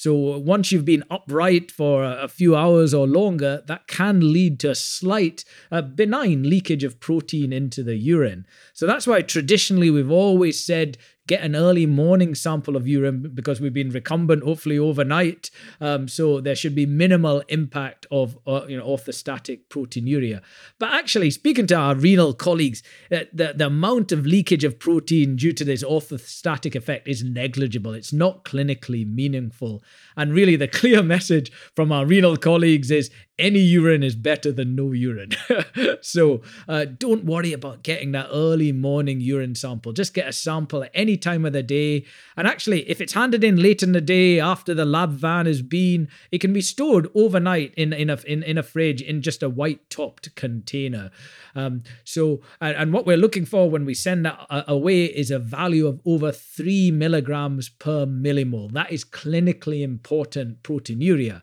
So 0.02 0.40
once 0.40 0.72
you've 0.72 0.84
been 0.84 1.04
upright 1.12 1.70
for 1.70 2.04
a 2.04 2.28
few 2.28 2.56
hours 2.56 2.92
or 2.92 3.06
longer, 3.06 3.62
that 3.68 3.86
can 3.86 4.34
lead 4.34 4.60
to 4.62 4.72
a 4.72 4.76
slight 4.76 5.46
uh, 5.72 5.84
benign 5.84 6.50
leakage 6.50 6.84
of 6.84 7.00
protein 7.00 7.54
into 7.54 7.84
the 7.84 7.96
urine. 7.96 8.48
So 8.74 8.88
that's 8.88 9.06
why 9.06 9.22
traditionally 9.22 9.92
we've 9.92 10.10
always 10.10 10.60
said 10.60 10.98
get 11.32 11.46
an 11.46 11.56
early 11.56 11.86
morning 11.86 12.36
sample 12.36 12.76
of 12.76 12.86
urine 12.86 13.32
because 13.34 13.62
we've 13.62 13.74
been 13.74 13.90
recumbent 13.90 14.44
hopefully 14.44 14.78
overnight. 14.78 15.50
Um, 15.80 16.10
so 16.10 16.42
there 16.42 16.56
should 16.56 16.76
be 16.76 16.86
minimal 16.86 17.42
impact 17.48 18.06
of 18.12 18.38
uh, 18.46 18.66
you 18.68 18.76
know 18.76 18.86
orthostatic 18.86 19.62
proteinuria. 19.70 20.42
But 20.78 20.92
actually, 20.92 21.32
speaking 21.32 21.68
to 21.68 21.76
our 21.76 21.96
renal 21.96 22.34
colleagues, 22.34 22.84
uh, 23.10 23.20
the, 23.32 23.54
the 23.56 23.68
amount 23.68 24.12
of 24.12 24.26
leakage 24.26 24.66
of 24.66 24.78
protein 24.78 25.38
due 25.38 25.54
to 25.54 25.64
this 25.64 25.86
orthostatic 25.86 26.76
effect 26.76 27.08
is 27.08 27.24
negligible. 27.24 27.94
It's 27.94 28.12
not 28.12 28.44
clinically 28.44 29.08
meaningful. 29.08 29.82
And 30.18 30.34
really, 30.34 30.58
the 30.58 30.68
clear 30.68 31.02
message 31.16 31.50
from 31.78 31.94
our 31.94 32.06
renal 32.06 32.36
colleagues 32.36 32.92
is 32.92 33.10
any 33.42 33.60
urine 33.60 34.04
is 34.04 34.16
better 34.16 34.52
than 34.52 34.76
no 34.76 34.92
urine. 34.92 35.32
so 36.02 36.42
uh, 36.68 36.86
don't 36.86 37.26
worry 37.26 37.52
about 37.52 37.84
getting 37.84 38.12
that 38.14 38.30
early 38.32 38.72
morning 38.72 39.20
urine 39.20 39.56
sample. 39.56 39.92
Just 39.92 40.14
get 40.14 40.28
a 40.28 40.34
sample 40.34 40.84
at 40.84 40.92
any 40.94 41.18
time 41.18 41.46
of 41.46 41.54
the 41.54 41.64
day. 41.64 42.06
And 42.38 42.48
actually, 42.48 42.90
if 42.90 43.02
it's 43.02 43.14
handed 43.14 43.44
in 43.44 43.62
late 43.62 43.84
in 43.84 43.92
the 43.92 44.02
day 44.02 44.40
after 44.40 44.74
the 44.74 44.86
lab 44.86 45.12
van 45.12 45.46
has 45.48 45.62
been, 45.62 46.08
it 46.32 46.40
can 46.40 46.54
be 46.54 46.62
stored 46.62 47.10
overnight 47.16 47.74
in, 47.76 47.92
in, 47.92 48.10
a, 48.10 48.20
in, 48.28 48.44
in 48.44 48.58
a 48.58 48.64
fridge 48.64 49.02
in 49.02 49.22
just 49.22 49.44
a 49.44 49.50
white 49.50 49.90
topped 49.90 50.34
container. 50.36 51.12
Um, 51.56 51.84
so, 52.04 52.42
and, 52.60 52.78
and, 52.78 52.94
what 52.94 53.06
we're 53.06 53.18
looking 53.18 53.46
for 53.46 53.70
when 53.70 53.86
we 53.86 53.94
send 53.94 54.26
that 54.26 54.46
away 54.50 55.06
is 55.06 55.32
a 55.32 55.40
value 55.40 55.88
of 55.88 56.00
over 56.06 56.32
three 56.32 56.92
milligrams 56.92 57.70
per 57.70 58.06
millimole. 58.06 58.72
That 58.72 58.92
is 58.92 59.04
clinically 59.04 59.82
important 59.82 60.64
proteinuria. 60.64 61.42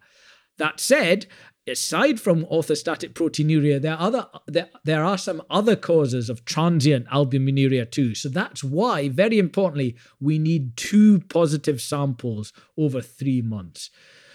That 0.59 0.81
said, 0.81 1.27
aside 1.69 2.21
from 2.21 2.45
orthostatic 2.47 3.13
proteinuria, 3.13 3.81
there 3.81 3.95
are 3.95 4.01
other 4.01 4.27
there, 4.47 4.69
there 4.85 5.05
are 5.05 5.19
some 5.19 5.43
other 5.51 5.77
causes 5.77 6.29
of 6.29 6.45
transient 6.45 7.07
albuminuria 7.09 7.91
too. 7.91 8.15
So 8.15 8.29
that's 8.29 8.65
why, 8.65 9.09
very 9.09 9.39
importantly, 9.39 9.97
we 10.21 10.39
need 10.39 10.77
two 10.77 11.21
positive 11.29 11.81
samples 11.81 12.53
over 12.77 13.01
three 13.01 13.43
months. 13.43 13.91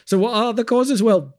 So 0.06 0.18
what 0.20 0.34
are 0.34 0.54
the 0.54 0.64
causes? 0.64 1.02
Well, 1.02 1.38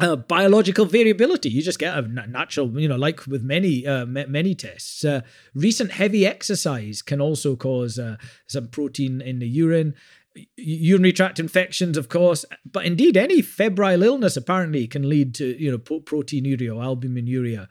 uh, 0.00 0.16
biological 0.16 0.86
variability. 0.86 1.50
You 1.50 1.62
just 1.62 1.78
get 1.78 1.96
a 1.96 2.02
natural, 2.02 2.80
you 2.80 2.88
know, 2.88 2.96
like 2.96 3.26
with 3.26 3.42
many 3.42 3.86
uh, 3.86 4.06
many 4.06 4.54
tests. 4.54 5.04
Uh, 5.04 5.20
recent 5.54 5.92
heavy 5.92 6.26
exercise 6.26 7.02
can 7.02 7.20
also 7.20 7.56
cause 7.56 7.98
uh, 7.98 8.16
some 8.46 8.68
protein 8.68 9.20
in 9.20 9.38
the 9.38 9.48
urine 9.48 9.94
urinary 10.56 11.12
tract 11.12 11.38
infections, 11.38 11.96
of 11.96 12.08
course, 12.08 12.44
but 12.70 12.84
indeed 12.84 13.16
any 13.16 13.42
febrile 13.42 14.02
illness 14.02 14.36
apparently 14.36 14.86
can 14.86 15.08
lead 15.08 15.34
to 15.36 15.60
you 15.62 15.70
know 15.70 15.78
proteinuria 15.78 16.74
albuminuria. 16.74 17.68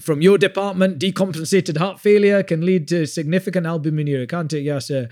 From 0.00 0.20
your 0.20 0.36
department, 0.36 0.98
decompensated 0.98 1.78
heart 1.78 2.00
failure 2.00 2.42
can 2.42 2.66
lead 2.66 2.88
to 2.88 3.06
significant 3.06 3.66
albuminuria, 3.66 4.28
can't 4.28 4.52
it? 4.52 4.62
Yes, 4.62 4.90
uh, 4.90 5.06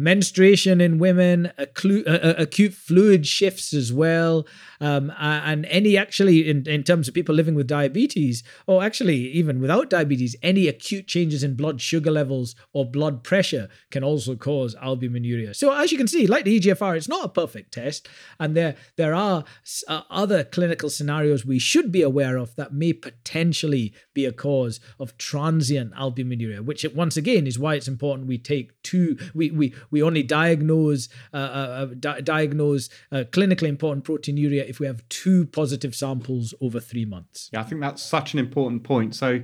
menstruation 0.00 0.80
in 0.80 0.98
women, 0.98 1.52
acute, 1.58 2.08
uh, 2.08 2.34
acute 2.38 2.72
fluid 2.72 3.26
shifts 3.26 3.74
as 3.74 3.92
well, 3.92 4.46
um, 4.80 5.12
and 5.20 5.66
any 5.66 5.98
actually 5.98 6.48
in, 6.48 6.66
in 6.66 6.82
terms 6.82 7.06
of 7.06 7.12
people 7.12 7.34
living 7.34 7.54
with 7.54 7.66
diabetes, 7.66 8.42
or 8.66 8.82
actually 8.82 9.16
even 9.16 9.60
without 9.60 9.90
diabetes, 9.90 10.34
any 10.42 10.68
acute 10.68 11.06
changes 11.06 11.44
in 11.44 11.54
blood 11.54 11.82
sugar 11.82 12.10
levels 12.10 12.54
or 12.72 12.90
blood 12.90 13.22
pressure 13.22 13.68
can 13.90 14.02
also 14.02 14.34
cause 14.34 14.74
albuminuria. 14.76 15.54
So 15.54 15.70
as 15.72 15.92
you 15.92 15.98
can 15.98 16.08
see, 16.08 16.26
like 16.26 16.46
the 16.46 16.58
EGFR, 16.58 16.96
it's 16.96 17.08
not 17.08 17.26
a 17.26 17.28
perfect 17.28 17.72
test, 17.72 18.08
and 18.38 18.56
there 18.56 18.76
there 18.96 19.14
are 19.14 19.44
uh, 19.86 20.02
other 20.08 20.44
clinical 20.44 20.88
scenarios 20.88 21.44
we 21.44 21.58
should 21.58 21.92
be 21.92 22.00
aware 22.00 22.38
of 22.38 22.56
that 22.56 22.72
may 22.72 22.94
potentially 22.94 23.92
be 24.14 24.24
a 24.24 24.32
cause 24.32 24.80
of 24.98 25.18
transient 25.18 25.92
albuminuria, 25.94 26.64
which 26.64 26.86
once 26.94 27.18
again 27.18 27.46
is 27.46 27.58
why 27.58 27.74
it's 27.74 27.86
important 27.86 28.28
we 28.28 28.38
take 28.38 28.82
two 28.82 29.18
we 29.34 29.50
we 29.50 29.74
we 29.90 30.02
only 30.02 30.22
diagnose 30.22 31.08
uh, 31.32 31.36
uh, 31.36 31.40
uh, 31.40 31.86
di- 31.98 32.20
diagnose 32.20 32.88
uh, 33.12 33.24
clinically 33.30 33.68
important 33.68 34.04
proteinuria 34.04 34.68
if 34.68 34.80
we 34.80 34.86
have 34.86 35.08
two 35.08 35.46
positive 35.46 35.94
samples 35.94 36.54
over 36.60 36.80
three 36.80 37.04
months. 37.04 37.50
Yeah, 37.52 37.60
I 37.60 37.64
think 37.64 37.80
that's 37.80 38.02
such 38.02 38.32
an 38.32 38.38
important 38.38 38.84
point. 38.84 39.14
So, 39.14 39.42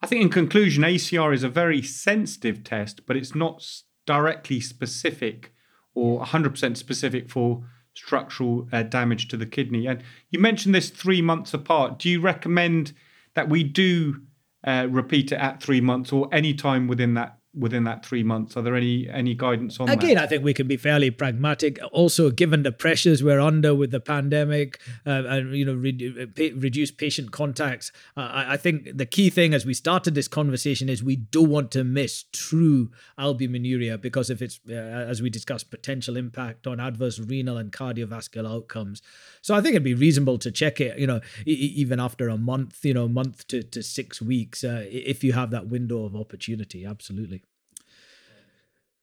I 0.00 0.06
think 0.06 0.22
in 0.22 0.28
conclusion, 0.28 0.84
ACR 0.84 1.34
is 1.34 1.42
a 1.42 1.48
very 1.48 1.82
sensitive 1.82 2.62
test, 2.62 3.04
but 3.06 3.16
it's 3.16 3.34
not 3.34 3.64
directly 4.06 4.60
specific 4.60 5.52
or 5.94 6.24
100% 6.24 6.76
specific 6.76 7.28
for 7.28 7.64
structural 7.94 8.68
uh, 8.72 8.84
damage 8.84 9.26
to 9.28 9.36
the 9.36 9.46
kidney. 9.46 9.86
And 9.86 10.02
you 10.30 10.38
mentioned 10.38 10.74
this 10.74 10.90
three 10.90 11.20
months 11.20 11.52
apart. 11.52 11.98
Do 11.98 12.08
you 12.08 12.20
recommend 12.20 12.92
that 13.34 13.48
we 13.48 13.64
do 13.64 14.22
uh, 14.64 14.86
repeat 14.88 15.32
it 15.32 15.36
at 15.36 15.62
three 15.62 15.80
months 15.80 16.12
or 16.12 16.28
any 16.32 16.54
time 16.54 16.86
within 16.86 17.14
that 17.14 17.37
within 17.58 17.84
that 17.84 18.04
three 18.04 18.22
months? 18.22 18.56
Are 18.56 18.62
there 18.62 18.76
any 18.76 19.08
any 19.08 19.34
guidance 19.34 19.80
on 19.80 19.86
that? 19.86 20.02
Again, 20.02 20.14
that? 20.14 20.24
I 20.24 20.26
think 20.26 20.44
we 20.44 20.54
can 20.54 20.66
be 20.66 20.76
fairly 20.76 21.10
pragmatic. 21.10 21.78
Also, 21.92 22.30
given 22.30 22.62
the 22.62 22.72
pressures 22.72 23.22
we're 23.22 23.40
under 23.40 23.74
with 23.74 23.90
the 23.90 24.00
pandemic 24.00 24.80
uh, 25.06 25.24
and 25.26 25.56
you 25.56 25.64
know 25.64 25.74
re- 25.74 26.52
reduce 26.56 26.90
patient 26.90 27.32
contacts, 27.32 27.92
uh, 28.16 28.20
I, 28.20 28.54
I, 28.54 28.56
think 28.56 28.96
the 28.96 29.06
key 29.06 29.30
thing 29.30 29.54
as 29.54 29.66
we 29.66 29.74
started 29.74 30.14
this 30.14 30.28
conversation 30.28 30.88
is 30.88 31.02
we 31.02 31.16
don't 31.16 31.50
want 31.50 31.70
to 31.72 31.84
miss 31.84 32.24
true 32.32 32.90
albuminuria 33.18 34.00
because 34.00 34.30
if 34.30 34.40
it's 34.40 34.60
uh, 34.68 34.72
as 34.72 35.20
we 35.20 35.30
discussed 35.30 35.70
potential 35.70 36.16
impact 36.16 36.66
on 36.66 36.80
adverse 36.80 37.18
renal 37.18 37.56
and 37.56 37.72
cardiovascular 37.72 38.48
outcomes. 38.48 39.02
So 39.42 39.54
I 39.54 39.60
think 39.60 39.72
it'd 39.72 39.82
be 39.82 39.94
reasonable 39.94 40.38
to 40.38 40.50
check 40.50 40.80
it. 40.80 40.98
You 40.98 41.06
know, 41.06 41.20
e- 41.46 41.74
even 41.76 42.00
after 42.00 42.28
a 42.28 42.36
month, 42.36 42.84
you 42.84 42.94
know, 42.94 43.08
month 43.08 43.46
to, 43.48 43.62
to 43.62 43.82
six 43.82 44.20
weeks, 44.22 44.64
uh, 44.64 44.84
if 44.88 45.24
you 45.24 45.32
have 45.32 45.50
that 45.50 45.68
window 45.68 46.04
of 46.04 46.14
opportunity. 46.14 46.84
Absolutely. 46.84 47.42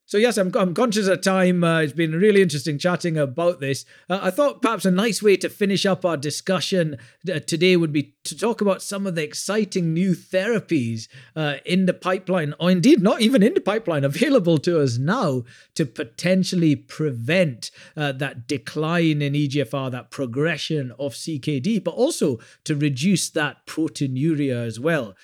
So 0.08 0.18
yes, 0.18 0.38
I'm, 0.38 0.52
I'm 0.54 0.72
conscious 0.72 1.08
of 1.08 1.20
time. 1.20 1.64
Uh, 1.64 1.80
it's 1.80 1.92
been 1.92 2.12
really 2.12 2.40
interesting 2.40 2.78
chatting 2.78 3.18
about 3.18 3.58
this. 3.58 3.84
Uh, 4.08 4.20
I 4.22 4.30
thought 4.30 4.62
perhaps 4.62 4.84
a 4.84 4.90
nice 4.92 5.20
way 5.20 5.36
to 5.38 5.48
finish 5.48 5.84
up 5.84 6.04
our 6.04 6.16
discussion 6.16 6.96
uh, 7.28 7.40
today 7.40 7.76
would 7.76 7.92
be 7.92 8.14
to 8.22 8.38
talk 8.38 8.60
about 8.60 8.82
some 8.82 9.04
of 9.04 9.16
the 9.16 9.24
exciting 9.24 9.92
new 9.92 10.12
therapies 10.12 11.08
uh, 11.34 11.56
in 11.64 11.86
the 11.86 11.92
pipeline, 11.92 12.54
or 12.60 12.70
indeed 12.70 13.02
not 13.02 13.20
even 13.20 13.42
in 13.42 13.54
the 13.54 13.60
pipeline, 13.60 14.04
available 14.16 14.58
to 14.58 14.80
us 14.80 14.96
now 14.96 15.42
to 15.74 15.84
potentially 15.84 16.76
prevent 16.76 17.72
uh, 17.96 18.12
that 18.12 18.46
decline 18.46 19.20
in 19.20 19.32
EGFR, 19.32 19.90
that 19.90 20.12
progression 20.12 20.92
of 21.00 21.14
CKD, 21.14 21.82
but 21.82 21.94
also 21.94 22.38
to 22.62 22.76
reduce 22.76 23.28
that 23.30 23.66
proteinuria 23.66 24.64
as 24.64 24.78
well. 24.78 25.16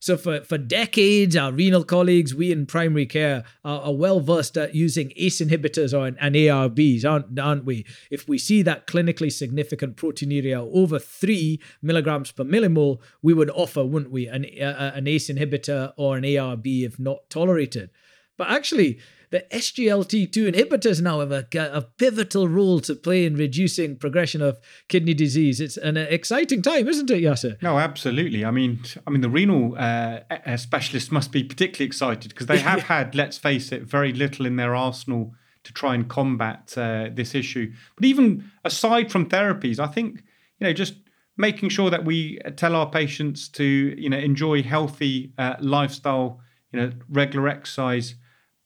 So 0.00 0.16
for, 0.16 0.40
for 0.40 0.56
decades, 0.56 1.36
our 1.36 1.52
renal 1.52 1.84
colleagues, 1.84 2.34
we 2.34 2.50
in 2.50 2.64
primary 2.64 3.04
care, 3.04 3.44
are, 3.66 3.82
are 3.82 3.94
well 3.94 4.20
versed 4.20 4.56
at 4.56 4.74
using 4.74 5.12
ACE 5.14 5.42
inhibitors 5.42 5.92
or, 5.92 6.06
and 6.06 6.34
ARBs, 6.34 7.04
aren't, 7.04 7.38
aren't 7.38 7.66
we? 7.66 7.84
If 8.10 8.26
we 8.26 8.38
see 8.38 8.62
that 8.62 8.86
clinically 8.86 9.30
significant 9.30 9.96
proteinuria 9.96 10.66
over 10.72 10.98
three 10.98 11.60
milligrams 11.82 12.32
per 12.32 12.44
millimole, 12.44 13.00
we 13.20 13.34
would 13.34 13.50
offer, 13.50 13.84
wouldn't 13.84 14.10
we, 14.10 14.26
an, 14.26 14.46
uh, 14.58 14.92
an 14.94 15.06
ACE 15.06 15.28
inhibitor 15.28 15.92
or 15.98 16.16
an 16.16 16.24
ARB 16.24 16.82
if 16.86 16.98
not 16.98 17.28
tolerated. 17.28 17.90
But 18.38 18.48
actually, 18.48 19.00
the 19.30 19.46
SGLT2 19.52 20.52
inhibitors 20.52 21.00
now 21.00 21.20
have 21.20 21.30
a, 21.30 21.46
a, 21.54 21.82
pivotal 21.82 22.48
role 22.48 22.80
to 22.80 22.94
play 22.94 23.24
in 23.24 23.36
reducing 23.36 23.96
progression 23.96 24.42
of 24.42 24.58
kidney 24.88 25.14
disease. 25.14 25.60
It's 25.60 25.76
an 25.76 25.96
exciting 25.96 26.62
time, 26.62 26.88
isn't 26.88 27.10
it, 27.10 27.22
Yassir? 27.22 27.60
No, 27.62 27.78
absolutely. 27.78 28.44
I 28.44 28.50
mean, 28.50 28.80
I 29.06 29.10
mean, 29.10 29.20
the 29.20 29.30
renal 29.30 29.76
uh, 29.78 30.20
specialists 30.56 31.12
must 31.12 31.30
be 31.30 31.44
particularly 31.44 31.86
excited 31.86 32.30
because 32.30 32.46
they 32.46 32.58
have 32.58 32.82
had, 32.94 33.14
let's 33.14 33.38
face 33.38 33.70
it, 33.70 33.84
very 33.84 34.12
little 34.12 34.46
in 34.46 34.56
their 34.56 34.74
arsenal 34.74 35.32
to 35.62 35.72
try 35.72 35.94
and 35.94 36.08
combat 36.08 36.74
uh, 36.76 37.08
this 37.12 37.34
issue. 37.34 37.72
But 37.94 38.06
even 38.06 38.50
aside 38.64 39.12
from 39.12 39.28
therapies, 39.28 39.78
I 39.78 39.86
think 39.86 40.22
you 40.58 40.66
know 40.66 40.72
just 40.72 40.94
making 41.36 41.68
sure 41.68 41.90
that 41.90 42.04
we 42.04 42.38
tell 42.56 42.74
our 42.74 42.90
patients 42.90 43.48
to 43.50 43.64
you 43.64 44.08
know 44.08 44.18
enjoy 44.18 44.62
healthy 44.62 45.32
uh, 45.38 45.54
lifestyle, 45.60 46.40
you 46.72 46.80
know, 46.80 46.92
regular 47.08 47.48
exercise 47.48 48.14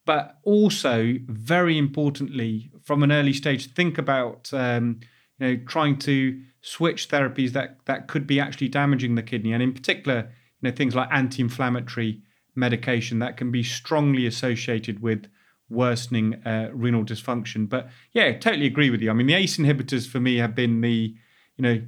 but 0.05 0.37
also 0.43 1.15
very 1.25 1.77
importantly 1.77 2.71
from 2.83 3.03
an 3.03 3.11
early 3.11 3.33
stage 3.33 3.73
think 3.73 3.97
about 3.97 4.53
um, 4.53 4.99
you 5.39 5.47
know 5.47 5.61
trying 5.67 5.97
to 5.97 6.39
switch 6.61 7.09
therapies 7.09 7.51
that 7.51 7.77
that 7.85 8.07
could 8.07 8.25
be 8.25 8.39
actually 8.39 8.69
damaging 8.69 9.15
the 9.15 9.23
kidney. 9.23 9.53
And 9.53 9.61
in 9.61 9.73
particular 9.73 10.31
you 10.61 10.69
know 10.69 10.75
things 10.75 10.95
like 10.95 11.09
anti-inflammatory 11.11 12.21
medication 12.55 13.19
that 13.19 13.37
can 13.37 13.51
be 13.51 13.63
strongly 13.63 14.25
associated 14.25 15.01
with 15.01 15.27
worsening 15.69 16.35
uh, 16.45 16.69
renal 16.71 17.03
dysfunction. 17.03 17.67
But 17.67 17.89
yeah 18.13 18.37
totally 18.37 18.67
agree 18.67 18.89
with 18.89 19.01
you. 19.01 19.09
I 19.09 19.13
mean 19.13 19.27
the 19.27 19.33
ace 19.33 19.57
inhibitors 19.57 20.07
for 20.07 20.19
me 20.19 20.37
have 20.37 20.55
been 20.55 20.81
the 20.81 21.15
you 21.57 21.61
know 21.61 21.81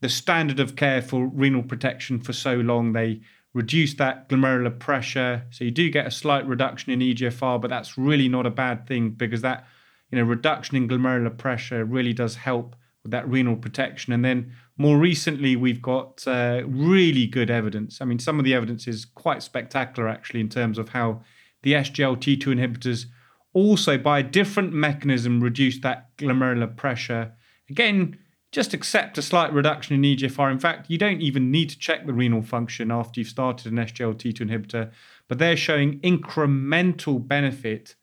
the 0.00 0.08
standard 0.08 0.60
of 0.60 0.76
care 0.76 1.02
for 1.02 1.26
renal 1.26 1.62
protection 1.62 2.20
for 2.20 2.32
so 2.32 2.56
long. 2.56 2.92
They 2.92 3.20
reduce 3.54 3.94
that 3.94 4.28
glomerular 4.28 4.78
pressure. 4.78 5.44
So 5.50 5.64
you 5.64 5.70
do 5.70 5.88
get 5.88 6.06
a 6.06 6.10
slight 6.10 6.46
reduction 6.46 6.92
in 6.92 7.00
EGFR, 7.00 7.60
but 7.60 7.70
that's 7.70 7.96
really 7.96 8.28
not 8.28 8.44
a 8.44 8.50
bad 8.50 8.86
thing 8.86 9.10
because 9.10 9.40
that 9.40 9.66
you 10.10 10.18
know 10.18 10.24
reduction 10.24 10.76
in 10.76 10.88
glomerular 10.88 11.36
pressure 11.36 11.84
really 11.84 12.12
does 12.12 12.36
help 12.36 12.76
with 13.02 13.12
that 13.12 13.28
renal 13.28 13.56
protection. 13.56 14.12
And 14.12 14.24
then 14.24 14.52
more 14.76 14.98
recently, 14.98 15.56
we've 15.56 15.80
got 15.80 16.26
uh, 16.26 16.62
really 16.66 17.26
good 17.26 17.50
evidence. 17.50 18.00
I 18.00 18.04
mean, 18.04 18.18
some 18.18 18.38
of 18.38 18.44
the 18.44 18.54
evidence 18.54 18.88
is 18.88 19.04
quite 19.04 19.42
spectacular 19.42 20.08
actually 20.08 20.40
in 20.40 20.48
terms 20.48 20.78
of 20.78 20.90
how 20.90 21.22
the 21.62 21.74
SGLT2 21.74 22.38
inhibitors 22.46 23.06
also 23.52 23.96
by 23.96 24.18
a 24.18 24.22
different 24.22 24.72
mechanism 24.72 25.40
reduce 25.40 25.80
that 25.80 26.16
glomerular 26.16 26.76
pressure. 26.76 27.32
Again, 27.70 28.18
just 28.54 28.72
accept 28.72 29.18
a 29.18 29.22
slight 29.22 29.52
reduction 29.52 29.96
in 29.96 30.16
EGFR. 30.16 30.52
In 30.52 30.60
fact, 30.60 30.88
you 30.88 30.96
don't 30.96 31.20
even 31.20 31.50
need 31.50 31.68
to 31.70 31.78
check 31.78 32.06
the 32.06 32.12
renal 32.12 32.40
function 32.40 32.92
after 32.92 33.18
you've 33.18 33.28
started 33.28 33.72
an 33.72 33.78
SGLT2 33.78 34.42
inhibitor, 34.42 34.92
but 35.26 35.40
they're 35.40 35.56
showing 35.56 35.98
incremental 36.02 37.26
benefit 37.26 37.96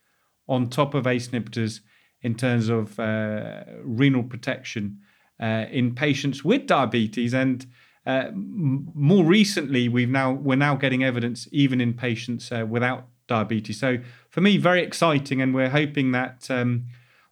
on 0.49 0.69
top 0.69 0.93
of 0.93 1.07
ACE 1.07 1.29
inhibitors 1.29 1.79
in 2.21 2.35
terms 2.35 2.67
of 2.67 2.99
uh, 2.99 3.63
renal 3.81 4.23
protection 4.23 4.99
uh, 5.41 5.67
in 5.71 5.95
patients 5.95 6.43
with 6.43 6.67
diabetes. 6.67 7.33
And 7.33 7.65
uh, 8.05 8.25
m- 8.27 8.91
more 8.93 9.23
recently, 9.23 9.87
we've 9.87 10.09
now 10.09 10.33
we're 10.33 10.57
now 10.57 10.75
getting 10.75 11.01
evidence 11.01 11.47
even 11.53 11.79
in 11.79 11.93
patients 11.93 12.51
uh, 12.51 12.65
without 12.67 13.07
diabetes. 13.27 13.79
So 13.79 13.99
for 14.27 14.41
me, 14.41 14.57
very 14.57 14.83
exciting, 14.83 15.41
and 15.41 15.55
we're 15.55 15.69
hoping 15.69 16.11
that 16.11 16.51
um, 16.51 16.87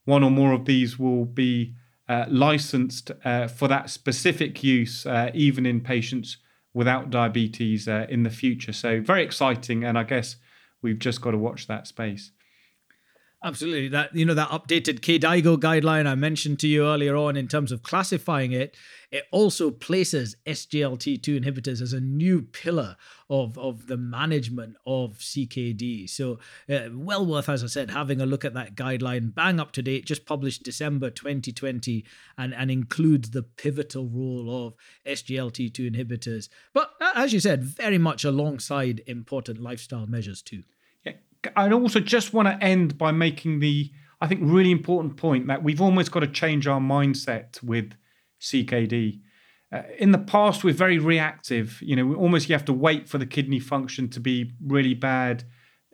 one 0.05 0.23
or 0.23 0.31
more 0.31 0.53
of 0.53 0.63
these 0.63 0.97
will 0.97 1.25
be 1.25 1.75
uh, 2.09 2.25
licensed 2.27 3.11
uh, 3.23 3.47
for 3.47 3.67
that 3.67 3.89
specific 3.89 4.63
use, 4.63 5.05
uh, 5.05 5.29
even 5.33 5.65
in 5.65 5.79
patients 5.79 6.37
without 6.73 7.09
diabetes 7.09 7.87
uh, 7.87 8.07
in 8.09 8.23
the 8.23 8.29
future. 8.29 8.73
So, 8.73 8.99
very 8.99 9.23
exciting. 9.23 9.83
And 9.83 9.97
I 9.97 10.03
guess 10.03 10.35
we've 10.81 10.99
just 10.99 11.21
got 11.21 11.31
to 11.31 11.37
watch 11.37 11.67
that 11.67 11.87
space. 11.87 12.31
Absolutely. 13.41 13.87
That 13.87 14.13
you 14.13 14.25
know 14.25 14.33
that 14.33 14.49
updated 14.49 14.99
KDIGO 14.99 15.57
guideline 15.57 16.05
I 16.05 16.15
mentioned 16.15 16.59
to 16.59 16.67
you 16.67 16.85
earlier 16.85 17.15
on 17.15 17.37
in 17.37 17.47
terms 17.47 17.71
of 17.71 17.83
classifying 17.83 18.51
it, 18.51 18.75
it 19.11 19.23
also 19.31 19.71
places 19.71 20.35
SGLT2 20.45 21.41
inhibitors 21.41 21.81
as 21.81 21.93
a 21.93 22.01
new 22.01 22.41
pillar 22.41 22.97
of, 23.29 23.57
of 23.57 23.87
the 23.87 23.95
management 23.95 24.75
of 24.85 25.19
CKD. 25.19 26.09
So 26.09 26.39
uh, 26.69 26.89
well 26.91 27.25
worth, 27.25 27.47
as 27.47 27.63
I 27.63 27.67
said, 27.67 27.91
having 27.91 28.19
a 28.19 28.25
look 28.25 28.43
at 28.43 28.53
that 28.55 28.75
guideline, 28.75 29.33
bang 29.33 29.57
up 29.57 29.71
to 29.73 29.81
date, 29.81 30.05
just 30.05 30.25
published 30.25 30.63
December 30.63 31.09
2020, 31.09 32.03
and, 32.37 32.53
and 32.53 32.69
includes 32.69 33.29
the 33.29 33.43
pivotal 33.43 34.09
role 34.09 34.67
of 34.67 34.73
SGLT2 35.07 35.95
inhibitors. 35.95 36.49
But 36.73 36.91
as 37.15 37.31
you 37.31 37.39
said, 37.39 37.63
very 37.63 37.97
much 37.97 38.25
alongside 38.25 39.01
important 39.07 39.61
lifestyle 39.61 40.07
measures 40.07 40.41
too. 40.41 40.63
I 41.55 41.71
also 41.71 41.99
just 41.99 42.33
want 42.33 42.47
to 42.47 42.63
end 42.63 42.97
by 42.97 43.11
making 43.11 43.59
the, 43.59 43.91
I 44.19 44.27
think, 44.27 44.41
really 44.43 44.71
important 44.71 45.17
point 45.17 45.47
that 45.47 45.63
we've 45.63 45.81
almost 45.81 46.11
got 46.11 46.21
to 46.21 46.27
change 46.27 46.67
our 46.67 46.79
mindset 46.79 47.61
with 47.63 47.93
CKD. 48.41 49.21
Uh, 49.71 49.83
in 49.97 50.11
the 50.11 50.17
past, 50.17 50.63
we're 50.63 50.73
very 50.73 50.97
reactive. 50.97 51.79
You 51.81 51.95
know, 51.95 52.15
almost 52.15 52.49
you 52.49 52.55
have 52.55 52.65
to 52.65 52.73
wait 52.73 53.07
for 53.07 53.17
the 53.17 53.25
kidney 53.25 53.59
function 53.59 54.09
to 54.09 54.19
be 54.19 54.51
really 54.65 54.95
bad, 54.95 55.43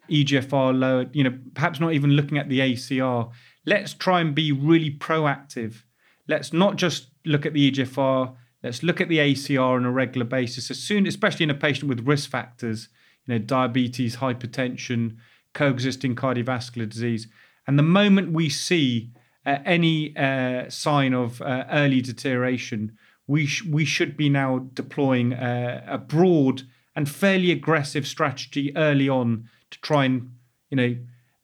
EGFR 0.10 0.78
lowered. 0.78 1.16
You 1.16 1.26
know, 1.26 1.38
perhaps 1.54 1.80
not 1.80 1.94
even 1.94 2.12
looking 2.12 2.38
at 2.38 2.50
the 2.50 2.60
ACR. 2.60 3.32
Let's 3.66 3.94
try 3.94 4.22
and 4.22 4.34
be 4.34 4.52
really 4.52 4.92
proactive. 4.92 5.84
Let's 6.28 6.54
not 6.54 6.78
just 6.78 7.10
look 7.26 7.46
at 7.46 7.54
the 7.54 7.72
EGFR. 7.72 8.36
Let's 8.64 8.82
look 8.82 9.02
at 9.02 9.10
the 9.10 9.18
ACR 9.18 9.76
on 9.76 9.86
a 9.86 9.92
regular 9.92 10.26
basis. 10.26 10.72
As 10.72 10.80
soon, 10.80 11.06
especially 11.06 11.44
in 11.44 11.52
a 11.52 11.56
patient 11.56 11.90
with 11.90 12.08
risk 12.08 12.30
factors, 12.30 12.90
you 13.28 13.34
know, 13.34 13.40
diabetes, 13.40 14.18
hypertension, 14.18 15.18
coexisting 15.56 16.16
cardiovascular 16.16 16.88
disease. 16.88 17.28
And 17.66 17.80
the 17.80 17.84
moment 17.84 18.32
we 18.32 18.50
see 18.50 19.10
uh, 19.46 19.58
any 19.66 20.16
uh, 20.16 20.70
sign 20.70 21.14
of 21.14 21.42
uh, 21.42 21.66
early 21.72 22.02
deterioration, 22.02 22.96
we 23.26 23.48
sh- 23.48 23.64
we 23.64 23.86
should 23.86 24.16
be 24.16 24.30
now 24.30 24.68
deploying 24.74 25.34
uh, 25.34 25.84
a 25.88 25.98
broad 25.98 26.62
and 26.96 27.10
fairly 27.10 27.52
aggressive 27.52 28.06
strategy 28.06 28.76
early 28.78 29.10
on 29.10 29.50
to 29.72 29.82
try 29.82 30.06
and 30.06 30.32
you 30.70 30.78
know 30.78 30.96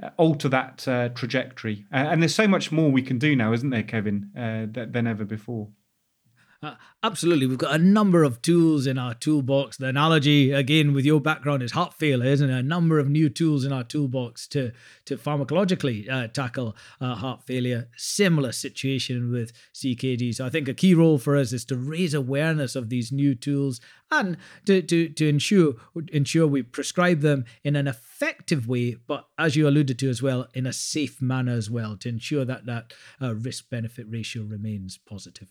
uh, 0.03 0.09
alter 0.17 0.49
that 0.49 0.87
uh, 0.87 1.09
trajectory. 1.09 1.85
and 1.91 2.21
there's 2.21 2.35
so 2.35 2.47
much 2.47 2.71
more 2.71 2.91
we 2.91 3.01
can 3.01 3.17
do 3.17 3.35
now, 3.35 3.53
isn't 3.53 3.71
there, 3.71 3.83
Kevin, 3.83 4.29
than 4.35 5.07
ever 5.07 5.25
before. 5.25 5.69
Uh, 6.63 6.75
absolutely. 7.01 7.47
We've 7.47 7.57
got 7.57 7.73
a 7.73 7.83
number 7.83 8.23
of 8.23 8.39
tools 8.43 8.85
in 8.85 8.99
our 8.99 9.15
toolbox. 9.15 9.77
The 9.77 9.87
analogy, 9.87 10.51
again, 10.51 10.93
with 10.93 11.05
your 11.05 11.19
background 11.19 11.63
is 11.63 11.71
heart 11.71 11.95
failure, 11.95 12.29
isn't 12.29 12.51
it? 12.51 12.59
A 12.59 12.61
number 12.61 12.99
of 12.99 13.09
new 13.09 13.29
tools 13.29 13.65
in 13.65 13.73
our 13.73 13.83
toolbox 13.83 14.47
to, 14.49 14.71
to 15.05 15.17
pharmacologically 15.17 16.07
uh, 16.07 16.27
tackle 16.27 16.75
uh, 16.99 17.15
heart 17.15 17.41
failure. 17.47 17.89
Similar 17.97 18.51
situation 18.51 19.31
with 19.31 19.53
CKD. 19.73 20.35
So 20.35 20.45
I 20.45 20.49
think 20.51 20.67
a 20.67 20.75
key 20.75 20.93
role 20.93 21.17
for 21.17 21.35
us 21.35 21.51
is 21.51 21.65
to 21.65 21.75
raise 21.75 22.13
awareness 22.13 22.75
of 22.75 22.89
these 22.89 23.11
new 23.11 23.33
tools 23.33 23.81
and 24.11 24.37
to, 24.67 24.83
to, 24.83 25.09
to 25.09 25.27
ensure, 25.27 25.73
ensure 26.13 26.45
we 26.45 26.61
prescribe 26.61 27.21
them 27.21 27.45
in 27.63 27.75
an 27.75 27.87
effective 27.87 28.67
way, 28.67 28.97
but 29.07 29.25
as 29.39 29.55
you 29.55 29.67
alluded 29.67 29.97
to 29.97 30.09
as 30.11 30.21
well, 30.21 30.47
in 30.53 30.67
a 30.67 30.73
safe 30.73 31.23
manner 31.23 31.53
as 31.53 31.71
well, 31.71 31.97
to 31.97 32.09
ensure 32.09 32.45
that 32.45 32.67
that 32.67 32.93
uh, 33.19 33.33
risk 33.33 33.67
benefit 33.71 34.05
ratio 34.07 34.43
remains 34.43 34.99
positive. 34.99 35.47